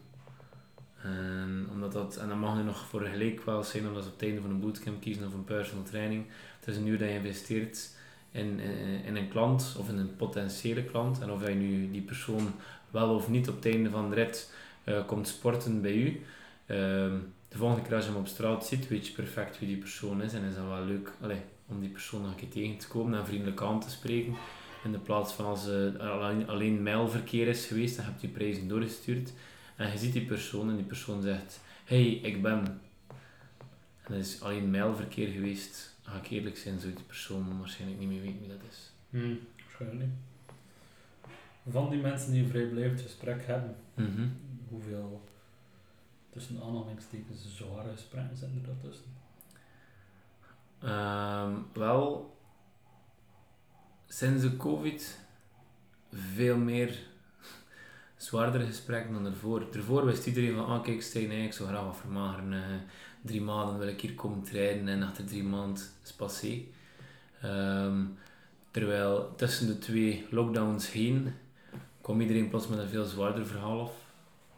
[1.03, 4.15] En, omdat dat, en dat mag nu nog voor gelijk wel zijn, omdat ze op
[4.15, 6.25] het einde van een bootcamp kiezen of een personal training.
[6.59, 7.95] Het is een uur dat je investeert
[8.31, 11.21] in, in, in een klant of in een potentiële klant.
[11.21, 12.53] En of je nu die persoon
[12.89, 16.21] wel of niet op het einde van de rit eh, komt sporten bij u.
[16.65, 17.15] Ehm,
[17.47, 20.21] de volgende keer als je hem op straat ziet, weet je perfect wie die persoon
[20.21, 20.33] is.
[20.33, 23.19] En is dat wel leuk allee, om die persoon nog een keer tegen te komen
[23.19, 24.35] en vriendelijk aan te spreken.
[24.83, 28.29] In de plaats van als er alleen, alleen mailverkeer is geweest en je hebt die
[28.29, 29.33] prijzen doorgestuurd.
[29.75, 32.81] En je ziet die persoon en die persoon zegt, hey, ik ben.
[34.03, 35.95] En dat is alleen mailverkeer geweest.
[36.03, 38.91] Ga ik eerlijk zijn, zou die persoon waarschijnlijk niet meer weten wie dat is.
[39.09, 40.09] Hmm, waarschijnlijk.
[41.69, 44.27] Van die mensen die een vrijblijvend gesprek hebben, Mhm.
[44.69, 45.21] hoeveel
[46.29, 49.05] tussen aanhalingstekens zware gesprekken zijn er dat tussen?
[50.81, 52.35] Ehm, wel,
[54.11, 55.19] sinds de COVID
[56.11, 56.99] veel meer
[58.17, 59.67] zwaardere gesprekken dan ervoor.
[59.73, 62.53] Ervoor wist iedereen van, ah kijk Stijn, ik zou graag wat vermageren.
[62.53, 62.59] eh,
[63.21, 66.61] drie maanden wil ik hier komen trainen en achter drie maanden is passé.
[67.41, 68.03] Ehm,
[68.71, 71.33] terwijl tussen de twee lockdowns heen
[72.01, 73.93] kwam iedereen plots met een veel zwaarder verhaal af.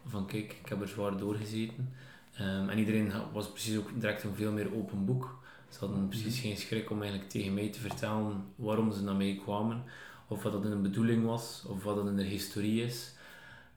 [0.06, 1.94] Van kijk, ik heb er zwaar doorgezeten.
[2.36, 5.43] Ehm, en iedereen was precies ook direct een veel meer open boek.
[5.74, 9.40] Ze hadden precies geen schrik om eigenlijk tegen mij te vertellen waarom ze naar mij
[9.44, 9.82] kwamen.
[10.28, 13.14] Of wat dat een bedoeling was, of wat dat in de historie is.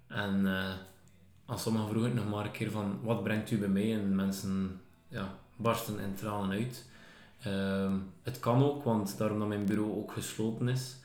[0.07, 0.73] En eh,
[1.45, 3.93] als sommigen vroegen nog maar een keer van, wat brengt u bij mij?
[3.93, 6.85] En mensen ja, barsten in tranen uit.
[7.41, 10.95] Ehm, het kan ook, want daarom dat mijn bureau ook gesloten is.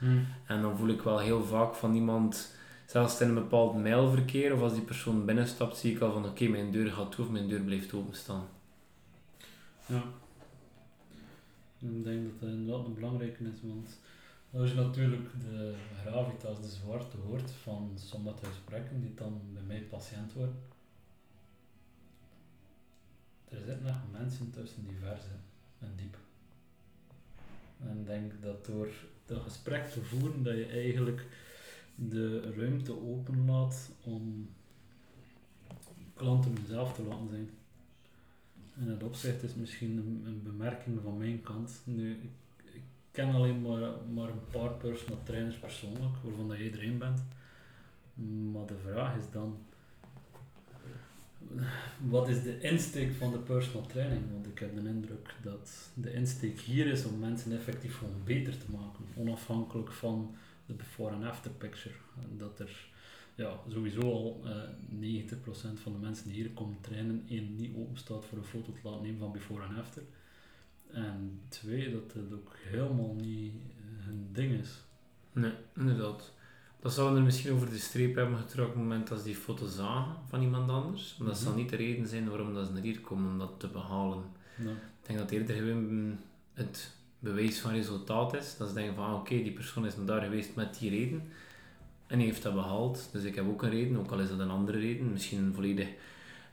[0.46, 2.55] En dan voel ik wel heel vaak van iemand,
[2.87, 6.48] zelfs in een bepaald mailverkeer, of als die persoon binnenstapt, zie ik al van oké,
[6.48, 8.44] mijn deur gaat toe of mijn deur blijft openstaan.
[9.87, 10.02] Ja.
[11.83, 13.99] Ik denk dat dat inderdaad een belangrijke is, want
[14.53, 19.81] als je natuurlijk de gravitas, de zwarte hoort van sommige gesprekken die dan bij mij
[19.83, 20.57] patiënt worden,
[23.49, 25.40] er zitten nog mensen tussen die ver zijn
[25.79, 26.16] en diep.
[27.81, 28.88] En ik denk dat door
[29.27, 31.27] dat gesprek te voeren, dat je eigenlijk
[31.95, 34.51] de ruimte openlaat om
[36.14, 37.51] klanten zelf te laten zijn.
[38.80, 41.80] In het opzicht is misschien een, een bemerking van mijn kant.
[41.85, 42.11] Nu,
[42.72, 47.22] ik, ken alleen maar, maar een paar personal trainers persoonlijk, waarvan dat er één bent.
[48.52, 49.58] Maar de vraag is dan,
[51.98, 54.22] wat is de insteek van de personal training?
[54.32, 58.58] Want ik heb de indruk dat de insteek hier is om mensen effectief gewoon beter
[58.58, 60.35] te maken, onafhankelijk van
[60.66, 61.94] de before en after picture.
[62.37, 62.91] Dat er
[63.35, 64.53] ja, sowieso al eh
[64.90, 68.73] 90% van de mensen die hier komen trainen, één, niet open staat voor een foto
[68.73, 70.03] te laten nemen van before en after.
[70.90, 74.71] En twee, dat het ook helemaal niet eh, hun ding is.
[75.33, 76.33] Nee, inderdaad.
[76.81, 79.35] Dat zouden er misschien over de streep hebben getrokken op het moment dat ze die
[79.35, 81.16] foto zagen van iemand anders.
[81.18, 81.61] Maar dat zal Mhm.
[81.61, 84.23] niet de reden zijn waarom dat ze naar hier komen om dat te behalen.
[85.01, 86.18] Ik denk dat eerder gewoon
[86.53, 88.57] het bewijs van resultaat is.
[88.57, 91.23] Dat ze denken van, ah, oké, die persoon is naar daar geweest met die reden.
[92.12, 93.09] En die heeft dat behaald.
[93.12, 95.12] Dus ik heb ook een reden, ook al is dat een andere reden.
[95.12, 95.88] Misschien een volledig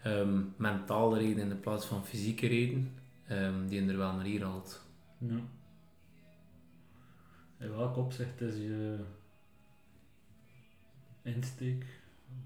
[0.04, 2.94] ehm, mentale reden in de plaats van fysieke reden.
[3.28, 4.82] ehm, die hen er wel naar hier haalt.
[5.18, 5.40] Ja.
[7.58, 9.00] In welk opzicht is je
[11.22, 11.86] insteek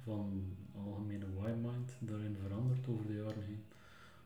[0.04, 3.64] van algemene Y-mind daarin veranderd over de jaren heen?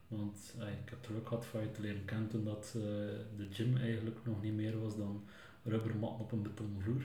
[0.08, 2.82] Want eh, ik heb geluk gehad van je te leren kennen toen dat eh,
[3.38, 5.24] de gym eigenlijk nog niet meer was dan
[5.64, 7.04] rubbermat op een betonnen vloer.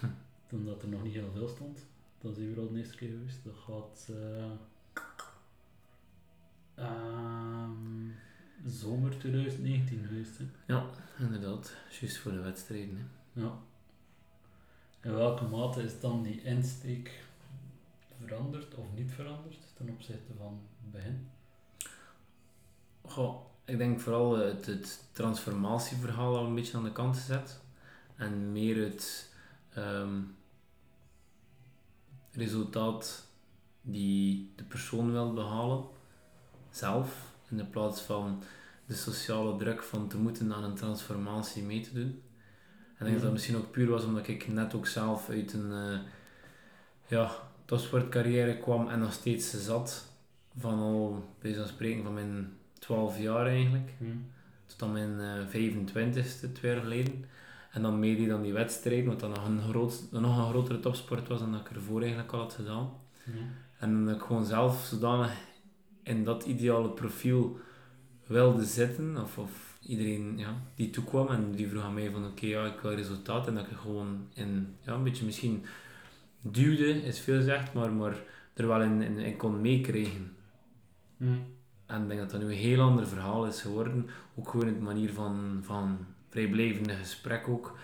[0.52, 1.86] toen dat er nog niet heel veel stond.
[2.20, 3.44] Dat is hier al de eerste keer geweest.
[3.44, 4.50] Dat gaat eh,
[6.74, 8.10] ehm,
[8.66, 10.38] zomer 2019 geweest.
[10.38, 10.44] Hè?
[11.18, 12.96] Inderdaad, juist voor de wedstrijden.
[12.96, 13.40] Hè.
[13.40, 13.58] Ja.
[15.02, 17.24] In welke mate is dan die insteek
[18.18, 21.28] veranderd of niet veranderd ten opzichte van het begin?
[23.02, 27.60] Goh, ik denk vooral het, het transformatieverhaal al een beetje aan de kant gezet.
[28.16, 29.34] En meer het
[29.74, 30.20] ehm,
[32.32, 33.26] resultaat
[33.82, 35.84] die de persoon wil behalen,
[36.70, 38.42] zelf, in de plaats van
[38.86, 42.22] de sociale druk van te moeten aan een transformatie mee te doen.
[42.96, 45.52] En ik denk dat dat misschien ook puur was omdat ik net ook zelf uit
[45.52, 45.98] een uh,
[47.06, 47.30] ja,
[47.64, 50.10] topsportcarrière kwam en nog steeds zat.
[50.58, 53.90] Van al, bij zo'n spreken, van mijn 12 jaar eigenlijk.
[54.66, 57.24] Tot aan mijn uh, 25ste, twee jaar geleden.
[57.72, 61.28] En dan meedeed dan die wedstrijd, wat dan nog een, groot, nog een grotere topsport
[61.28, 62.90] was dan dat ik ervoor eigenlijk al had gedaan.
[63.78, 65.32] En dat ik gewoon zelf zodanig
[66.02, 67.58] in dat ideale profiel
[68.26, 72.46] wilde zitten, of, of iedereen ja, die toekwam en die vroeg aan mij van oké,
[72.46, 75.64] ja, ik wil resultaat en dat ik gewoon in, ja, een beetje misschien
[76.40, 78.16] duwde, is veel gezegd, maar, maar
[78.54, 80.36] er wel in, in, in kon meekrijgen.
[81.16, 81.42] Mm.
[81.86, 84.74] En ik denk dat dat nu een heel ander verhaal is geworden, ook gewoon in
[84.74, 85.98] de manier van, van
[86.32, 87.78] vrijblijvende gesprek ook,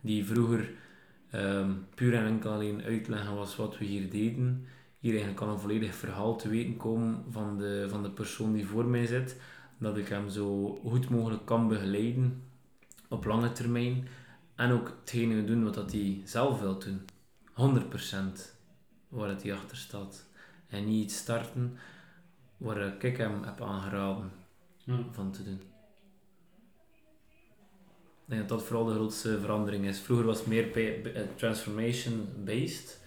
[0.00, 0.70] die vroeger
[1.34, 4.66] um, puur en enkel alleen uitleggen was wat we hier deden,
[4.98, 8.66] hier eigenlijk kan een volledig verhaal te weten komen van de, van de persoon die
[8.66, 9.40] voor mij zit,
[9.78, 12.42] dat ik hem zo goed mogelijk kan begeleiden
[13.08, 14.08] op lange termijn
[14.54, 17.00] en ook hetgene doen wat hij zelf wil doen.
[17.50, 18.54] 100%
[19.08, 20.24] waar het hij achter staat.
[20.68, 21.76] En niet iets starten
[22.56, 24.30] waar ik hem heb aangeraden
[25.10, 25.73] van te doen.
[28.24, 29.98] Ik denk dat dat vooral de grootste verandering is.
[30.00, 30.76] Vroeger was het meer
[31.14, 33.00] eh, transformation-based.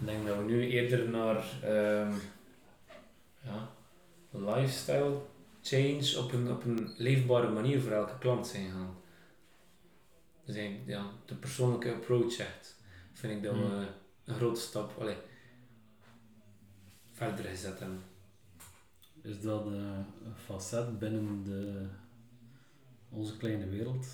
[0.00, 2.14] Ik denk dat we nu eerder naar um,
[3.42, 3.70] ja,
[4.30, 5.20] lifestyle
[5.62, 8.94] change op een, op een leefbare manier voor elke klant zijn gaan.
[10.44, 12.76] Dus ja, de persoonlijke approach echt,
[13.12, 13.86] vind ik dat we hmm.
[14.24, 15.16] een grote stap allee,
[17.12, 18.02] verder gezet hebben.
[19.22, 19.72] Is dat uh,
[20.24, 21.86] een facet binnen de,
[23.10, 24.06] onze kleine wereld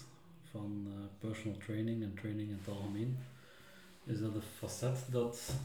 [0.51, 3.19] van uh, personal training en training in het algemeen?
[4.05, 5.59] Is dat een facet dat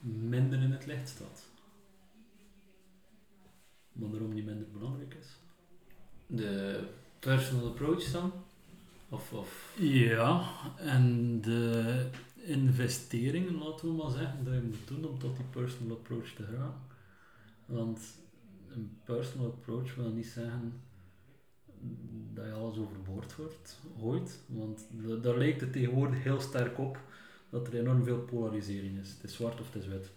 [0.00, 1.46] minder in het licht staat.
[3.92, 5.26] Maar waarom niet minder belangrijk is.
[6.26, 6.84] De
[7.18, 8.32] personal approach dan?
[9.08, 9.76] Of, of?
[9.78, 15.44] Ja, en de investeringen, laten we maar zeggen, dat je moet doen om tot die
[15.44, 16.74] personal approach te gaan.
[17.66, 18.00] Want
[18.68, 20.82] een personal approach wil niet zeggen
[22.34, 24.40] dat je alles overboord wordt, ooit.
[24.46, 24.86] Want
[25.22, 26.98] daar lijkt het tegenwoordig heel sterk op
[27.50, 29.10] dat er enorm veel polarisering is.
[29.10, 30.10] Het is zwart of het is wit.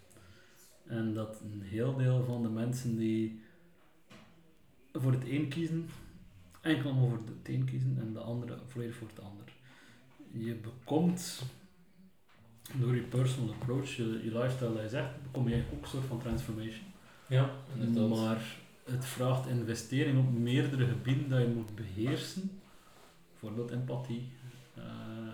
[0.86, 3.42] En dat een heel deel van de mensen die
[4.92, 5.88] voor het een kiezen,
[6.60, 9.52] enkel maar voor het een kiezen en de andere volledig voor het ander.
[10.30, 11.42] Je bekomt
[12.74, 16.04] door je personal approach, je, je lifestyle dat je zegt, bekom je ook een soort
[16.04, 16.84] van transformation.
[17.26, 18.08] Ja, inderdaad.
[18.08, 22.60] Maar het vraagt investering op meerdere gebieden dat je moet beheersen.
[23.30, 24.32] Bijvoorbeeld empathie,
[24.78, 25.32] uh,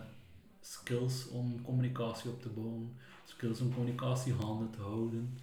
[0.61, 5.39] skills om communicatie op te bouwen, skills om communicatie handen te houden,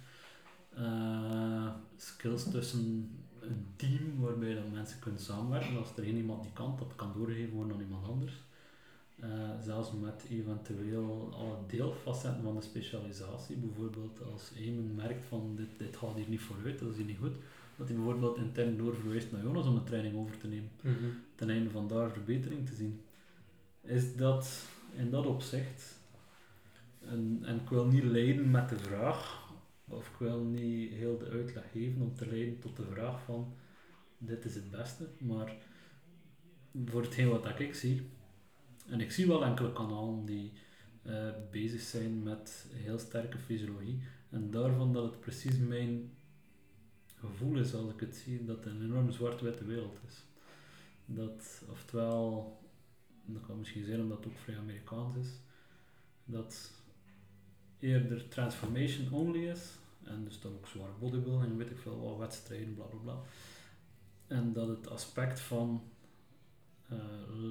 [0.78, 5.78] uh, skills tussen een team waarbij dan mensen kunnen samenwerken.
[5.78, 8.32] Als er één iemand niet kan, dat kan doorgegeven worden aan iemand anders.
[9.24, 13.56] Uh, zelfs met eventueel alle deelfacetten van de specialisatie.
[13.56, 17.18] Bijvoorbeeld als iemand merkt van dit, dit gaat hier niet vooruit, dat is hier niet
[17.18, 17.36] goed.
[17.76, 20.70] Dat hij bijvoorbeeld intern doorverwijst naar Jonas om een training over te nemen.
[20.80, 21.22] Mm -hmm.
[21.34, 23.00] Ten einde van daar verbetering te zien.
[23.80, 25.98] Is dat in dat opzicht.
[27.00, 29.50] En, en ik wil niet leiden met de vraag,
[29.88, 33.54] of ik wil niet heel de uitleg geven om te leiden tot de vraag van
[34.18, 35.56] dit is het beste, maar
[36.84, 38.10] voor hetgeen wat ik zie,
[38.86, 40.52] en ik zie wel enkele kanalen die
[41.02, 43.98] uh, bezig zijn met heel sterke fysiologie,
[44.30, 46.10] en daarvan dat het precies mijn
[47.20, 50.24] gevoel is als ik het zie, dat het een enorm zwart-witte wereld is.
[51.04, 52.56] Dat oftewel
[53.24, 55.28] dat kan misschien zijn omdat het ook vrij Amerikaans is,
[56.24, 56.70] dat
[57.78, 59.70] eerder transformation only is,
[60.02, 63.16] en dus dan ook zware bodybuilding weet ik veel wat, wedstrijden, bla bla bla.
[64.26, 65.82] En dat het aspect van
[66.92, 66.98] uh,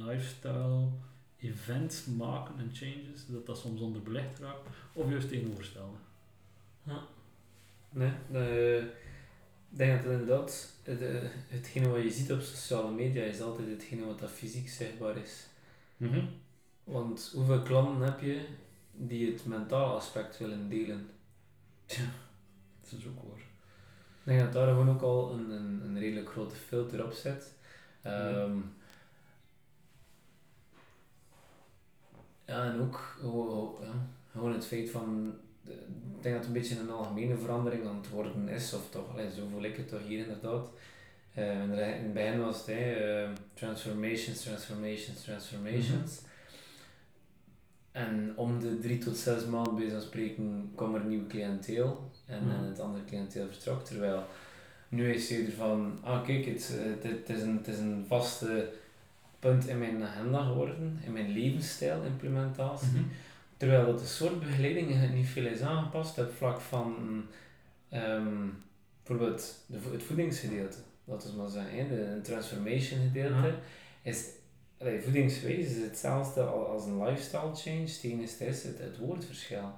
[0.05, 0.89] lifestyle,
[1.37, 5.99] events maken en changes, dat dat soms onderbelicht raakt, of juist tegenoverstellen.
[6.83, 7.03] Ja.
[7.89, 8.11] Nee,
[9.75, 10.99] ik denk dat inderdaad het,
[11.47, 15.45] hetgene wat je ziet op sociale media is altijd hetgene wat dat fysiek zichtbaar is.
[15.97, 16.29] Mm
[16.83, 18.45] Want hoeveel klanten heb je
[18.91, 21.09] die het mentale aspect willen delen?
[21.85, 22.03] Tja,
[22.81, 23.37] dat is ook hoor.
[23.37, 27.53] Ik denk dat daar gewoon ook al een, een, een redelijk grote filter op zit.
[28.05, 28.73] Um,
[32.45, 33.17] ja, en ook
[33.81, 35.35] ja, gewoon het feit van,
[35.67, 39.11] ik denk dat het een beetje een algemene verandering aan het worden is, of toch,
[39.11, 40.67] allee, zo voel ik het toch hier inderdaad.
[41.37, 46.21] Uh, in het begin was het uh, transformations, transformations, transformations.
[46.21, 46.29] Mhm.
[47.91, 52.43] En om de drie tot zes maanden bij zo'n spreken kwam er nieuw cliënteel en,
[52.43, 52.49] mm.
[52.49, 53.85] en het andere cliënteel vertrok.
[53.85, 54.23] Terwijl
[54.89, 58.71] nu is hij ervan, ah kijk, het, het, het, is een, het is een vaste
[59.39, 62.87] punt in mijn agenda geworden, in mijn levensstijl implementatie.
[62.87, 63.03] Mhm.
[63.57, 66.95] Terwijl dat de soort begeleiding niet veel is aangepast op vlak van
[67.93, 68.63] um,
[69.03, 70.77] bijvoorbeeld de, het voedingsgedeelte.
[71.03, 73.55] Laten we maar zeggen, de transformation gedeelte
[74.01, 74.25] is
[74.77, 75.25] allee,
[75.57, 77.99] is hetzelfde als een lifestyle change.
[78.01, 79.71] Enige is het, het woordverschil.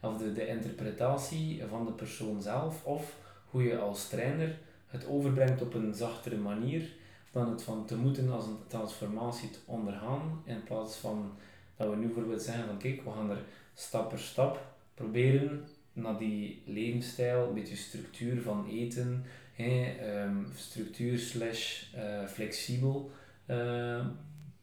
[0.00, 3.16] Of de, de interpretatie van de persoon zelf of
[3.46, 6.88] hoe je als trainer het overbrengt op een zachtere manier
[7.30, 11.32] dan het van te moeten als een transformatie te ondergaan in plaats van
[11.80, 16.18] dat we nu bijvoorbeeld zeggen van kijk, we gaan er stap per stap proberen naar
[16.18, 23.10] die levensstijl, een beetje structuur van eten, hè, um, structuur slash uh, flexibel,
[23.46, 24.06] uh,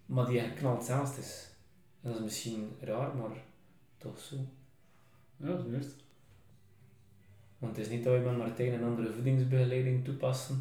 [0.05, 1.49] maar die eigenlijk knalt is.
[2.01, 3.37] En dat is misschien raar, maar
[3.97, 4.35] toch zo.
[5.37, 5.87] Ja, dat is
[7.57, 10.59] Want het is niet dat we met Martijn een andere voedingsbegeleiding toepassen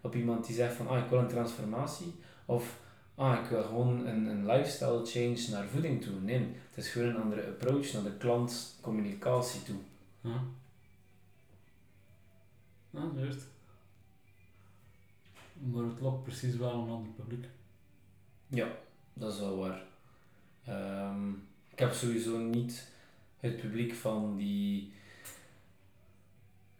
[0.00, 2.80] op iemand die zegt van ah, ik wil een transformatie, of
[3.18, 6.20] ah, ik wil gewoon een, een lifestyle change naar voeding toe.
[6.20, 9.76] Nee, het is gewoon een andere approach naar de klantcommunicatie toe.
[10.20, 10.42] Ja.
[12.90, 13.46] Ja, juist.
[15.52, 17.44] Maar het lokt precies wel een ander publiek.
[18.46, 18.68] Ja,
[19.12, 19.82] dat is wel waar.
[20.68, 22.88] Um, ik heb sowieso niet
[23.40, 24.92] het publiek van die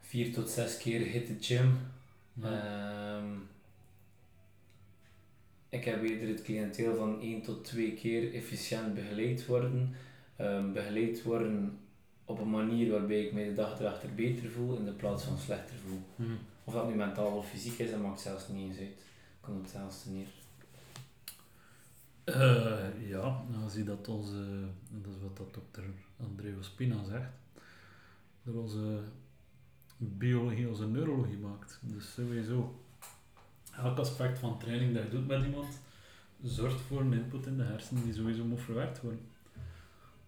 [0.01, 1.79] vier tot zes keer hit the gym.
[2.45, 3.49] Um,
[5.69, 9.95] ik heb eerder het cliënteel van één tot twee keer efficiënt begeleid worden.
[10.41, 11.79] Um, begeleid worden
[12.25, 15.39] op een manier waarbij ik mij de dag erachter beter voel in de plaats van
[15.39, 16.01] slechter voel.
[16.17, 16.39] Hmm.
[16.65, 19.05] Of dat nu mentaal of fysiek is, dat maakt zelfs niet eens uit.
[19.41, 20.27] Komt op hetzelfde neer.
[22.25, 24.45] Uh, ja, dan zie dat onze,
[24.91, 25.85] dat is wat dat dokter
[26.21, 27.31] Andreo Spina zegt,
[28.43, 29.01] dat onze
[29.97, 31.79] biologie onze neurologie maakt.
[31.83, 32.81] Dus sowieso,
[33.83, 35.81] elk aspect van training dat je doet met iemand,
[36.43, 39.21] zorgt voor een input in de hersenen die sowieso moet verwerkt worden.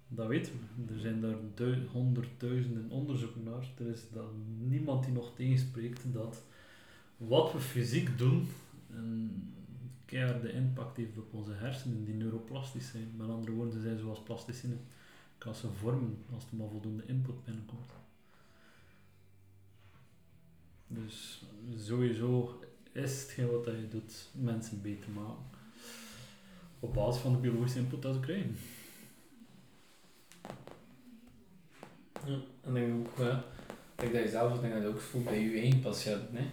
[0.09, 0.95] Dat weten we.
[0.95, 1.37] Er zijn daar
[1.93, 3.69] honderdduizenden onderzoeken naar.
[3.79, 4.29] Er is dan
[4.69, 6.43] niemand die nog tegenspreekt dat
[7.17, 8.49] wat we fysiek doen,
[8.91, 9.55] een
[10.43, 13.13] de impact heeft op onze hersenen, die neuroplastisch zijn.
[13.17, 14.75] Met andere woorden, zijn zoals plasticine.
[15.39, 17.93] Kan ze vormen als er maar voldoende input binnenkomt.
[20.87, 21.45] Dus
[21.77, 22.61] sowieso
[22.93, 25.45] is hetgeen wat je doet mensen beter maken.
[26.81, 28.57] Op basis van de biologische input dat ze krijgen.
[32.27, 33.45] Ja, en denk ook, ja,
[34.03, 36.33] ik dat je zelf denk dat je ook voelt bij je eigen patiënt.
[36.33, 36.49] Nee?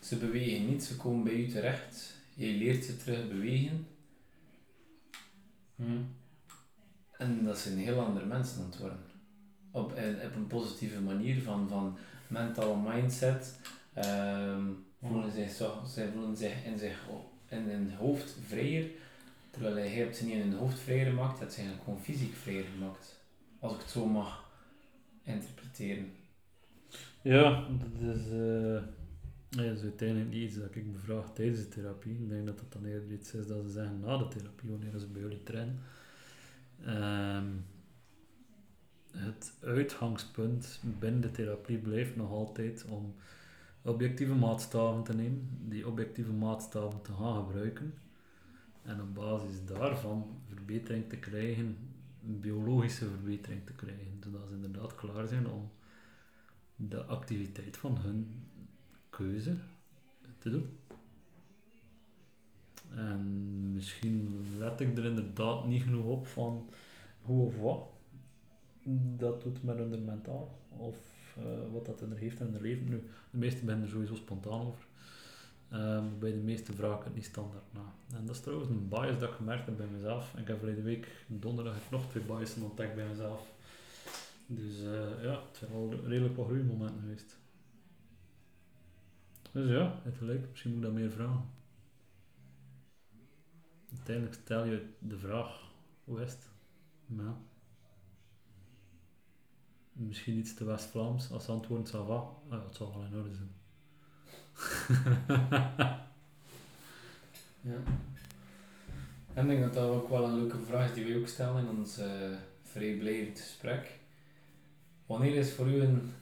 [0.00, 2.14] Ze bewegen niet, ze komen bij je terecht.
[2.34, 3.86] Je leert ze terug bewegen.
[5.76, 6.16] Hmm.
[7.12, 8.98] En dat zijn heel andere mensen aan het worden.
[9.70, 11.98] Op, eh, op een positieve manier van, van
[12.28, 13.58] mental mindset.
[13.96, 17.08] Um, voelen zich zo, zij voelen zich in, zich
[17.48, 18.90] in hun hoofd vrijer.
[19.50, 21.06] Terwijl hij ze niet in hun hoofd vrijer
[21.40, 23.20] het ze eigenlijk gewoon fysiek vrijer gemaakt.
[23.58, 24.50] Als ik het zo mag
[25.22, 26.12] interpreteren.
[27.22, 28.82] Ja, dat is, uh,
[29.48, 32.12] dat is uiteindelijk niet iets dat ik bevraag tijdens de therapie.
[32.12, 34.98] Ik denk dat dat dan eerder iets is dat ze zeggen na de therapie, wanneer
[34.98, 35.78] ze bij jullie trainen.
[36.86, 37.64] Um,
[39.10, 43.14] het uitgangspunt binnen de therapie blijft nog altijd om
[43.88, 47.94] objectieve maatstaven te nemen, die objectieve maatstaven te gaan gebruiken
[48.82, 51.76] en op basis daarvan verbetering te krijgen
[52.26, 55.70] een biologische verbetering te krijgen, zodat ze inderdaad klaar zijn om
[56.76, 58.46] de activiteit van hun
[59.10, 59.56] keuze
[60.38, 60.78] te doen.
[62.94, 66.68] En misschien let ik er inderdaad niet genoeg op van
[67.22, 67.86] hoe of wat
[69.16, 70.96] dat doet met hun mentaal, of
[71.38, 72.88] uh, wat dat er heeft in hun leven.
[72.88, 74.86] Nu, de meeste ben er sowieso spontaan over.
[75.72, 78.16] Um, bij de meeste vragen het niet standaard na.
[78.16, 80.34] En dat is trouwens een bias dat ik gemerkt heb bij mezelf.
[80.36, 83.52] Ik heb verleden week donderdag nog twee biasen ontdekt bij mezelf.
[84.46, 87.36] Dus uh, ja, het zijn wel redelijk wat groeimomenten geweest.
[89.52, 91.50] Dus ja, het lijkt, misschien moet ik dat meer vragen.
[93.90, 95.60] Uiteindelijk stel je de vraag,
[96.04, 96.48] hoe is het?
[100.00, 102.54] Misschien iets te West-Vlaams als antwoord zal va.
[102.56, 103.52] Ah, het zal wel in orde zijn.
[107.72, 107.76] ja.
[109.34, 111.62] En ik denk dat dat ook wel een leuke vraag is die we ook stellen
[111.62, 112.06] in ons uh,
[112.62, 113.98] vrijblijvend gesprek.
[115.06, 116.12] Wanneer is voor u een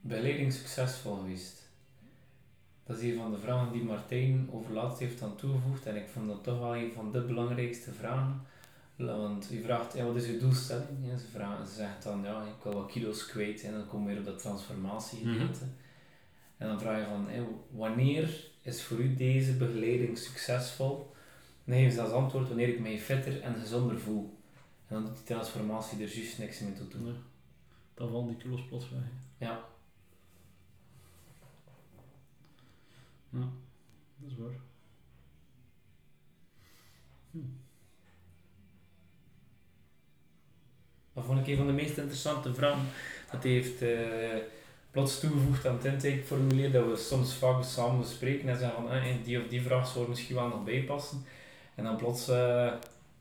[0.00, 1.68] begeleiding succesvol geweest?
[2.84, 5.86] Dat is een van de vragen die Martijn over laatst heeft aan toegevoegd.
[5.86, 8.40] En ik vond dat toch wel een van de belangrijkste vragen.
[8.96, 11.06] Want je vraagt, ja, wat is je doelstelling?
[11.06, 13.62] Ja, ze, vragen, ze zegt dan, ja, ik wil wat kilo's kwijt.
[13.62, 15.64] En dan komen we weer op dat transformatiegedeelte.
[16.56, 17.28] En dan vraag je van,
[17.70, 21.14] wanneer is voor u deze begeleiding succesvol?
[21.64, 24.38] Dan geven ze als antwoord wanneer ik mij fitter en gezonder voel.
[24.88, 27.04] En dan doet die transformatie er juist niks meer toe doen.
[27.04, 27.14] Nee.
[27.94, 29.02] Dan vallen die kilo's plots weg.
[29.38, 29.64] Ja.
[33.30, 33.48] Ja,
[34.16, 34.64] dat is waar.
[41.16, 42.86] Dat vond ik een van de meest interessante vragen.
[43.30, 44.36] Dat heeft eh,
[44.90, 49.14] plots toegevoegd aan het intakeformulier dat we soms vaak samen bespreken en zeggen van eh,
[49.24, 51.24] die of die vraag zou misschien wel nog bijpassen.
[51.74, 52.72] En dan plots, eh,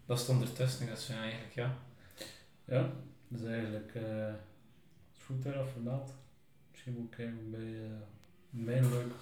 [0.06, 0.82] dat stond ertussen.
[0.82, 1.76] En dat is eigenlijk ja.
[2.66, 2.89] Ja,
[3.28, 4.34] dat is eigenlijk eh
[5.14, 6.14] het goed daaraf vermeld.
[6.72, 8.14] Misschien ik kijken bij eh
[8.50, 9.14] mijn leuk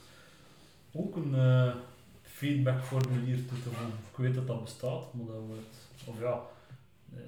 [0.93, 1.76] ook een eh,
[2.21, 3.69] feedbackformulier toe te.
[4.11, 6.41] Ik weet dat dat bestaat, maar dat wordt, of ja,
[7.13, 7.19] eh,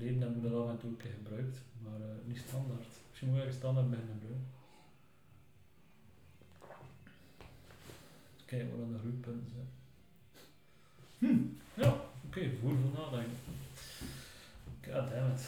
[0.00, 2.86] verleden hebben we dat af en toe een keer gebruikt, maar eh, niet standaard.
[3.08, 4.46] Misschien moet ik eigenlijk standaard beginnen gebruiken.
[8.44, 9.68] Kijk wat aan de groeipunten zijn.
[11.18, 11.94] Hm, ja,
[12.26, 13.38] oké, voer voor nadenken.
[14.84, 15.42] God damn it.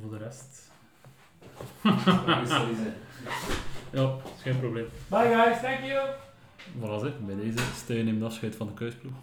[0.00, 0.70] Voor de rest.
[3.92, 4.88] Ja, is geen probleem.
[5.08, 6.14] Bye guys, thank you!
[6.80, 9.14] Voilà, zeg, bij deze Steun neemt afscheid van de kuisploeg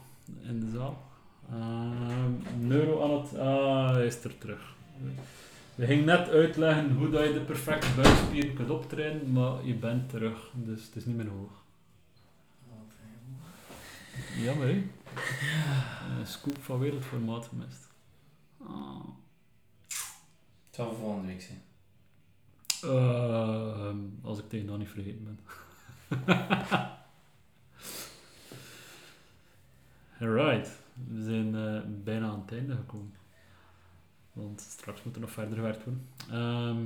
[0.42, 1.11] in de zaal.
[1.52, 3.38] Ehm, Neuro aan het...
[3.38, 4.76] Ah, hij is er terug.
[5.76, 10.10] We gingen net uitleggen hoe dat je de perfecte buikspier kunt optrainen, maar je bent
[10.10, 11.52] terug, dus het is niet meer hoog.
[14.38, 14.90] Jammer, hè?
[16.20, 17.90] Een scoop van wereldformaat gemist.
[18.58, 19.06] Ah.
[20.66, 21.62] Het zal volgende week zijn.
[22.82, 25.40] Ehm, als ik tegen dat niet vergeten ben.
[30.22, 30.70] Alright,
[31.08, 33.14] we zijn eh, bijna aan het einde gekomen.
[34.34, 36.08] Want straks moet er nog verder gewerkt worden.
[36.30, 36.86] Ehm,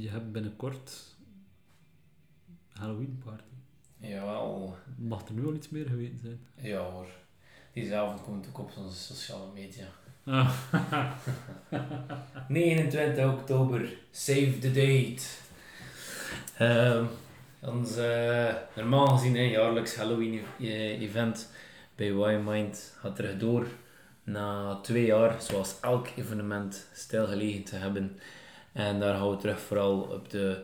[0.00, 1.16] je hebt binnenkort
[2.72, 3.42] Halloween party.
[3.96, 4.76] Jawel.
[4.96, 6.40] Mag er nu al iets meer geweten zijn?
[6.54, 7.06] Ja hoor.
[7.72, 9.86] Diezelfde komt ook op onze sociale media.
[10.24, 10.52] Ah.
[12.48, 15.22] 29 oktober, save the date.
[16.58, 17.06] Ehm
[17.60, 21.50] ons eh, normaal gezien jaarlijks Halloween e- event
[21.96, 23.66] bij Y-Mind gaat er door
[24.24, 28.18] na twee jaar, zoals elk evenement, stilgelegen te hebben.
[28.72, 30.62] En daar gaan we terug vooral op de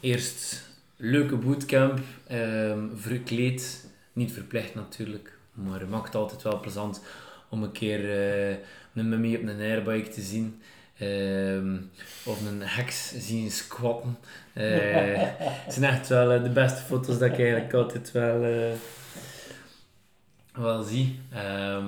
[0.00, 7.02] eerst leuke bootcamp, ehm, verkleed, niet verplicht natuurlijk, maar het maakt altijd wel plezant
[7.48, 8.56] om een keer eh,
[8.94, 10.62] een mummy op een airbike te zien.
[10.98, 11.76] Ehm,
[12.24, 14.18] of een heks zien squatten.
[14.54, 15.22] Eh,
[15.64, 18.72] het zijn echt wel eh, de beste foto's dat ik eigenlijk altijd wel, eh,
[20.52, 21.20] wel zie.
[21.30, 21.86] Ehm,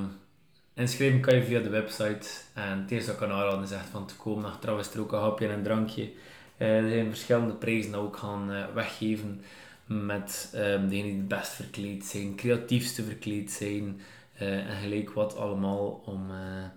[0.74, 2.28] inschrijven kan je via de website.
[2.54, 4.44] En het eerste dat ik kan aanraden is echt van te komen.
[4.44, 6.12] Achteraf is er ook een hapje en een drankje.
[6.56, 9.42] Eh, er zijn verschillende prijzen dat we ook gaan eh, weggeven.
[9.84, 14.00] Met ehm degenen die het best verkleed zijn, creatiefste verkleed zijn.
[14.38, 16.70] eh, en gelijk wat allemaal om eh, een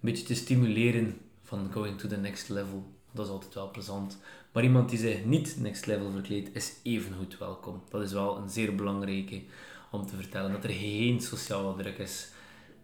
[0.00, 2.84] beetje te stimuleren van going to the next level.
[3.12, 4.18] Dat is altijd wel plezant.
[4.52, 7.82] Maar iemand die zich niet next level verkleedt, is evengoed welkom.
[7.90, 9.42] Dat is wel een zeer belangrijke
[9.90, 10.52] om te vertellen.
[10.52, 12.28] Dat er geen sociale druk is.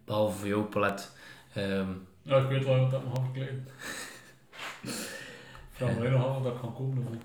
[0.04, 1.10] Behalve voor jou, Palet.
[1.54, 1.88] Ehm,
[2.22, 3.68] Ja, ik weet wel wat dat me gaan verkleden.
[5.78, 7.20] Ik me nog af dat kan komen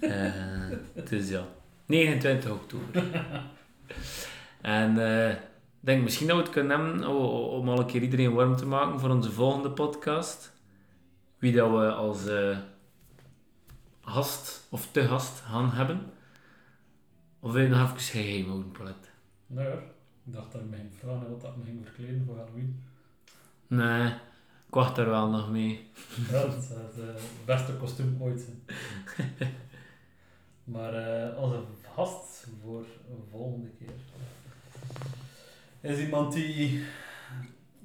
[0.00, 1.46] eh, dus ja,
[1.86, 3.02] 29 oktober.
[4.60, 5.38] en eh, ik
[5.80, 7.08] denk misschien dat we het kunnen hebben
[7.50, 10.52] om al een keer iedereen warm te maken voor onze volgende podcast.
[11.38, 12.58] Wie dat we als eh,
[14.00, 16.00] gast of te gast gaan hebben.
[17.40, 19.10] Of wil je nog even geheim houden, Palet?
[19.46, 22.36] Nou ja, ik dacht dat ik me ging vragen wat dat me ging verkleden voor
[22.36, 22.82] Halloween.
[23.66, 24.06] Nee,
[24.66, 25.88] ik wacht er wel nog mee.
[26.30, 28.62] Ja, dat zou het eh, beste kostuum ooit zijn.
[30.74, 33.92] maar eh, als een gast voor een volgende keer
[35.80, 36.84] is iemand die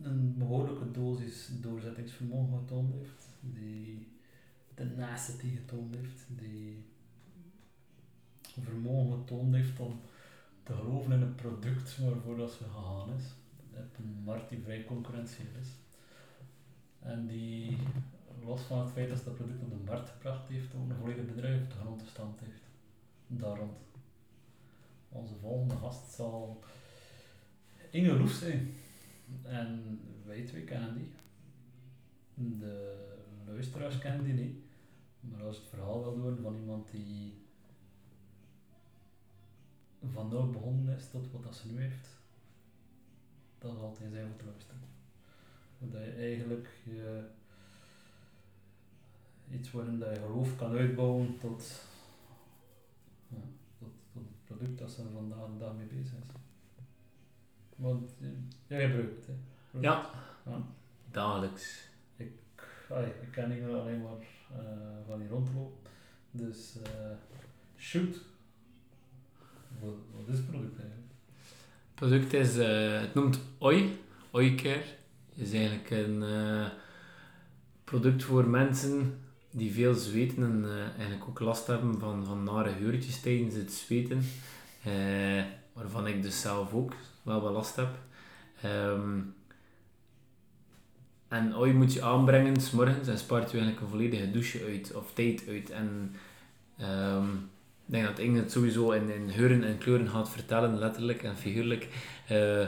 [0.01, 4.07] een behoorlijke dosis doorzettingsvermogen getoond heeft, die
[4.73, 6.83] tenacity getoond heeft, die
[8.41, 9.99] vermogen getoond heeft om
[10.63, 13.23] te geloven in een product waarvoor dat ze gegaan is,
[13.73, 15.67] op een markt die vrij concurrentieel is.
[16.99, 17.77] En die
[18.43, 20.95] los van het feit dat ze dat product op de markt gebracht heeft, ook een
[20.95, 22.61] volledig bedrijf op de grond stand heeft.
[23.27, 23.77] Daar rond.
[25.09, 26.63] Onze volgende gast zal
[27.95, 28.73] Inge zijn.
[29.43, 31.11] En wij twee kennen die.
[32.59, 33.05] de
[33.45, 34.55] luisteraars kennen die niet.
[35.19, 37.33] Maar als het verhaal wil doen van iemand die
[40.13, 42.07] van nul begonnen is tot wat dat ze nu heeft,
[43.57, 44.81] dat is altijd zijn voor te luisteren.
[45.79, 47.23] Dat je eigenlijk je,
[49.51, 51.81] iets waarin dat je geloof kan uitbouwen tot,
[53.27, 53.41] ja,
[53.77, 56.44] tot, tot het product dat ze vandaag de dag mee bezig is.
[57.86, 58.27] Want eh,
[58.67, 59.79] jij gebruikt het, hè?
[59.79, 60.09] Ja.
[60.45, 60.61] Ja.
[61.11, 61.89] Dagelijks.
[62.89, 65.77] Allee, ik ken hier alleen maar eh, van die rondlopen.
[66.31, 67.11] Dus eh,
[67.77, 68.21] shoot.
[69.79, 71.11] Wat, wat is het product eigenlijk?
[71.86, 72.55] Het product is,
[73.01, 73.99] het noemt Oi,
[74.31, 74.83] Oicare.
[75.33, 76.23] is eigenlijk een
[77.83, 79.19] product voor mensen
[79.51, 80.65] die veel zweten en
[80.97, 84.21] eigenlijk ook last hebben van, van nare geurtjes tijdens het zweten.
[86.22, 86.93] Dus zelf ook
[87.24, 87.89] wel wat last heb.
[88.61, 89.20] Ehm,
[91.28, 94.93] en Oi moet je aanbrengen s morgens en spaart je eigenlijk een volledige douche uit
[94.95, 95.70] of tijd uit.
[95.70, 96.16] En
[96.78, 97.34] ehm,
[97.86, 101.38] ik denk dat Inge het sowieso in, in geuren en kleuren gaat vertellen, letterlijk en
[101.38, 101.88] figuurlijk.
[102.28, 102.68] Eh,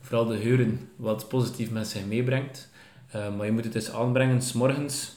[0.00, 2.68] vooral de geuren wat positief met zich meebrengt.
[3.10, 5.12] Eh, maar je moet het dus aanbrengen s morgens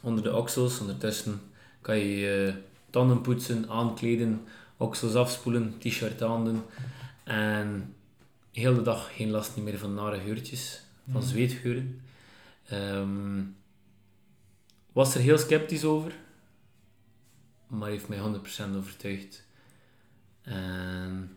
[0.00, 0.80] onder de oksels.
[0.80, 1.40] Ondertussen
[1.80, 2.54] kan je je
[2.90, 4.40] tanden poetsen, aankleden,
[4.80, 6.62] oksels afspoelen, t-shirt aandoen.
[7.24, 7.94] En
[8.52, 11.30] heel de dag geen last meer van nare geurtjes, van Mhm.
[11.30, 12.00] zweetgeuren.
[12.68, 13.42] Ehm,
[14.92, 16.12] was er heel sceptisch over,
[17.66, 19.44] maar heeft mij 100% overtuigd.
[20.42, 21.36] En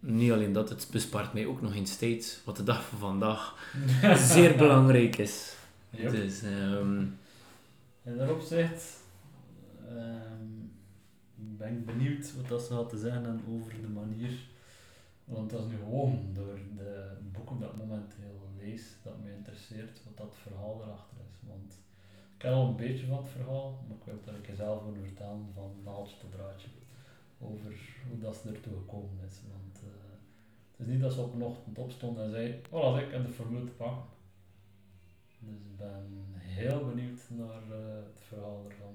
[0.00, 3.54] niet alleen dat, het bespaart mij ook nog eens tijd, wat de dag van vandaag
[4.32, 5.54] zeer belangrijk is.
[5.90, 6.10] Yep.
[6.10, 6.98] Dus, ehm,
[8.02, 8.82] In dat opzicht
[11.56, 14.32] ben benieuwd wat dat had te zeggen en over de manier.
[15.24, 20.00] Want dat is nu gewoon door de boeken dat ik momenteel lees dat me interesseert
[20.04, 21.48] wat dat verhaal erachter is.
[21.48, 21.72] Want
[22.32, 25.02] ik ken al een beetje van het verhaal, maar ik wil ik er zelf over
[25.02, 26.68] vertellen van naaldje tot draadje.
[27.40, 27.74] Over
[28.08, 29.40] hoe dat ze ertoe gekomen is.
[29.52, 30.12] Want eh,
[30.70, 33.32] het is niet dat ze op een ochtend opstond en zei, voilà, ik heb de
[33.32, 34.04] formule te pakken.
[35.38, 38.94] Dus ik ben heel benieuwd naar eh, het verhaal ervan.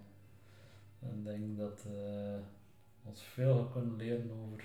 [1.00, 2.58] En ik denk dat eh
[3.04, 4.64] ons veel kunnen leren over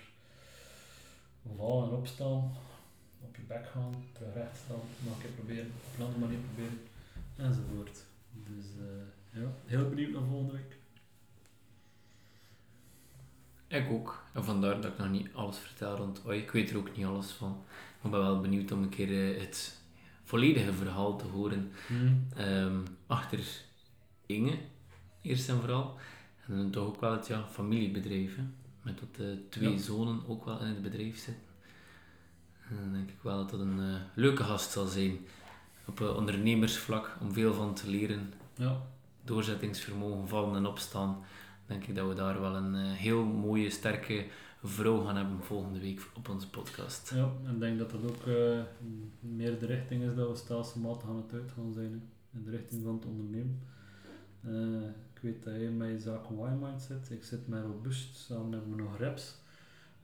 [1.57, 2.53] vallen en opstaan,
[3.21, 6.39] op je bek gaan, terug recht staan, nog een keer proberen, op een andere manier
[6.39, 6.81] proberen,
[7.37, 8.05] enzovoort.
[8.33, 10.77] Dus eh, ja, heel benieuwd naar volgende week.
[13.69, 14.23] ik ook.
[14.33, 16.39] En vandaar dat ik nog niet alles vertel rond Oi.
[16.39, 17.49] Ik weet er ook niet alles van.
[17.49, 19.81] Maar ik ben wel benieuwd om een keer eh, het
[20.23, 21.73] volledige verhaal te horen.
[22.37, 23.63] Ehm, achter
[24.27, 24.59] Inge,
[25.23, 25.99] eerst en vooral.
[26.49, 28.37] En dan toch ook wel het ja, familiebedrijf.
[28.37, 28.43] Hè?
[28.83, 29.79] Met dat de twee Ja.
[29.79, 31.43] zonen ook wel in het bedrijf zitten.
[32.69, 35.19] En dan denk ik wel dat dat een eh, leuke gast zal zijn.
[35.87, 38.33] Op eh, ondernemersvlak, om veel van te leren.
[38.57, 38.81] Ja,
[39.25, 41.19] Doorzettingsvermogen, vallen en opstaan.
[41.67, 44.27] Denk ik dat we daar wel een eh, heel mooie, sterke
[44.63, 47.11] vrouw gaan hebben volgende week op onze podcast.
[47.15, 48.61] ja, en ik denk dat dat ook eh,
[49.21, 51.91] meer de richting is dat we stelselmatig aan het uit gaan zijn.
[51.93, 52.39] Hè.
[52.39, 53.61] In de richting van het ondernemen.
[55.25, 57.11] Eh, ik weet dat jij met je zaken Y-Mind zit.
[57.11, 59.35] Ik zit met Robust, samen hebben we nog Reps.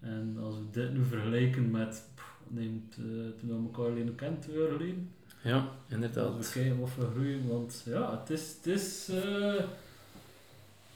[0.00, 3.02] En als we dit nu vergelijken met, pff, neemt, eh,
[3.38, 5.12] toen we elkaar leren kennen, twee jaar geleden.
[5.42, 6.52] Ja, Als we inderdaad.
[6.52, 9.64] kijken of we groeien, want ja, het is, het is eh,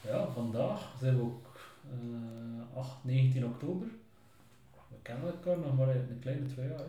[0.01, 1.57] ja, vandaag zijn we ook
[1.91, 3.87] eh 8, 19 oktober.
[4.89, 6.79] We kennen elkaar nog maar een kleine twee jaar.
[6.79, 6.85] hè.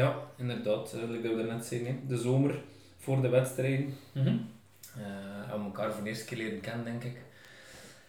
[0.00, 0.94] Ja, inderdaad.
[0.94, 2.06] Uh, like dat we net zeiden, hè.
[2.06, 2.62] de zomer
[2.98, 3.94] voor de wedstrijden.
[4.14, 4.36] Mhm.
[4.98, 5.04] Uh,
[5.38, 7.20] hebben we elkaar voor de eerste keer leren kennen, denk ik.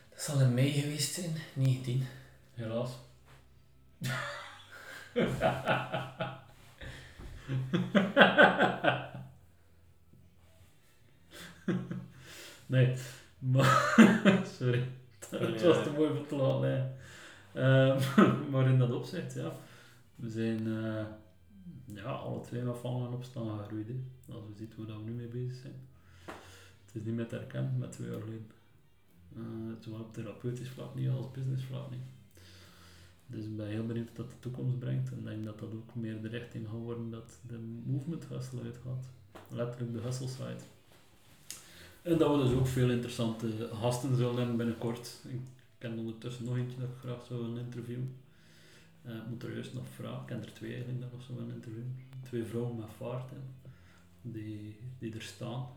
[0.10, 2.06] Dat zal in mei geweest zijn, 19.
[2.54, 2.92] Helaas.
[12.66, 12.96] nee,
[13.40, 13.94] maar
[14.58, 14.88] sorry,
[15.30, 16.36] het was te mooi voor te.
[16.36, 16.84] Nee.
[17.54, 18.00] Ehm,
[18.52, 19.52] maar in dat opzicht, ja,
[20.16, 21.06] we zijn eh,
[21.96, 23.90] ja, alle twee nog vallen en opstaan gegroeid.
[24.34, 25.90] Als we zien hoe dat we nu mee bezig zijn.
[26.92, 28.52] Het is niet met herkennen, met twee jaar geleden.
[29.38, 29.44] Uh,
[29.80, 32.10] zowel op therapeutisch vlak niet als business vlak niet.
[33.28, 35.12] Dus ik ben heel benieuwd wat dat de toekomst brengt.
[35.12, 38.62] En ik denk dat dat ook meer de richting gaat worden dat de movement hustle
[38.64, 39.06] uitgaat.
[39.50, 40.64] Letterlijk de hustle side.
[42.02, 45.20] En dat we dus ook veel interessante gasten zullen hebben binnenkort.
[45.28, 45.42] Ik
[45.78, 48.16] ken ondertussen nog eentje dat ik graag zou willen interviewen.
[49.02, 50.22] Eh, ik moet er juist nog vragen.
[50.22, 51.96] Ik ken er twee eigenlijk dat ik zou willen interviewen.
[52.24, 53.54] Twee vrouwen met vaart hebben.
[54.22, 55.68] Die, die er staan.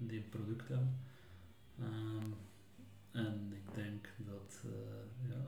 [0.00, 1.00] Die product hebben.
[1.78, 2.30] Ehm,
[3.10, 5.44] en ik denk dat, eh, ja,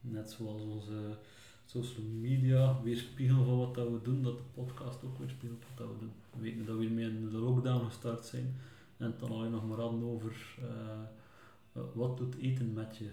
[0.00, 1.18] net zoals onze
[1.64, 5.94] social media weerspiegelen van wat dat we doen, dat de podcast ook weerspiegelt wat dat
[5.94, 6.12] we doen.
[6.30, 8.56] We weten dat we hiermee in de lockdown gestart zijn
[8.96, 13.10] en dan alleen nog maar hadden over uh, wat doet eten met je.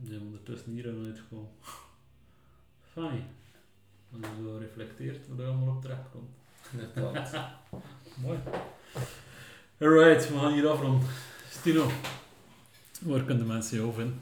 [0.00, 1.50] We zijn ondertussen hier en uitgekomen.
[2.80, 3.26] Fijn.
[4.12, 6.30] Als je zo reflecteert wat er allemaal op terecht komt.
[6.72, 7.50] Inderdaad.
[8.22, 8.38] Mooi.
[9.84, 11.08] Alright, we gaan hier afronden.
[11.50, 11.90] Stino,
[13.00, 14.20] waar kunnen de mensen jou vinden?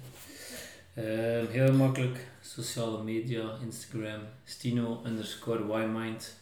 [0.94, 1.04] Uh,
[1.48, 6.40] heel makkelijk, sociale media, Instagram, Stino underscore Ymind.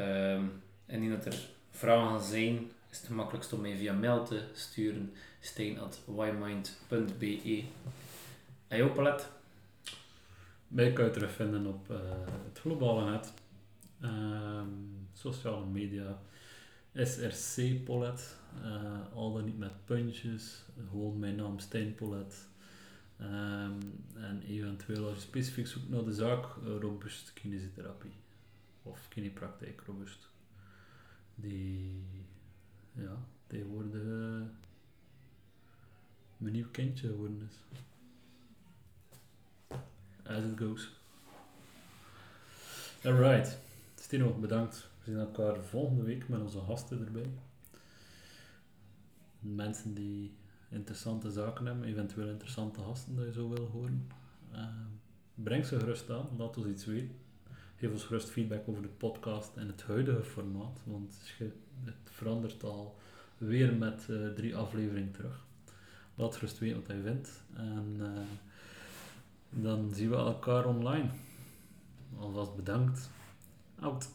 [0.00, 5.12] Um, indien dat er vragen zijn, is het makkelijkst om mij via mail te sturen.
[5.40, 7.64] steen.ymind.be
[8.68, 9.28] En jouw palet?
[10.68, 11.96] Mij kan je terugvinden op uh,
[12.48, 13.32] het globale net.
[14.02, 16.18] Um, sociale media.
[16.94, 18.36] SRC Polet.
[18.64, 20.62] Uh, al dan niet met puntjes.
[20.90, 22.48] Gewoon mijn naam Stijn Polet.
[23.20, 28.14] Um, en eventueel als je specifiek zoekt naar de zaak, robust kinesiotherapie.
[28.82, 30.28] Of kinepraktijk robust.
[31.34, 32.02] Die,
[32.92, 33.16] ja,
[33.46, 34.42] tegenwoordig uh,
[36.36, 37.78] mijn nieuw kindje geworden is.
[40.22, 40.90] As it goes.
[43.04, 43.58] Alright.
[43.94, 44.91] Stino, bedankt.
[45.04, 47.30] We zien elkaar volgende week met onze gasten erbij.
[49.38, 50.34] Mensen die
[50.68, 54.08] interessante zaken hebben, eventueel interessante gasten dat je zo wil horen.
[54.52, 54.66] Uh,
[55.34, 57.16] breng ze gerust aan, laat ons iets weten.
[57.76, 61.20] Geef ons gerust feedback over de podcast en het huidige formaat, want
[61.84, 62.98] het verandert al
[63.38, 65.44] weer met uh, drie afleveringen terug.
[66.14, 68.08] Laat gerust weten wat je vindt en uh,
[69.50, 71.10] dan zien we elkaar online.
[72.18, 73.10] Alvast bedankt.
[73.80, 74.08] Out.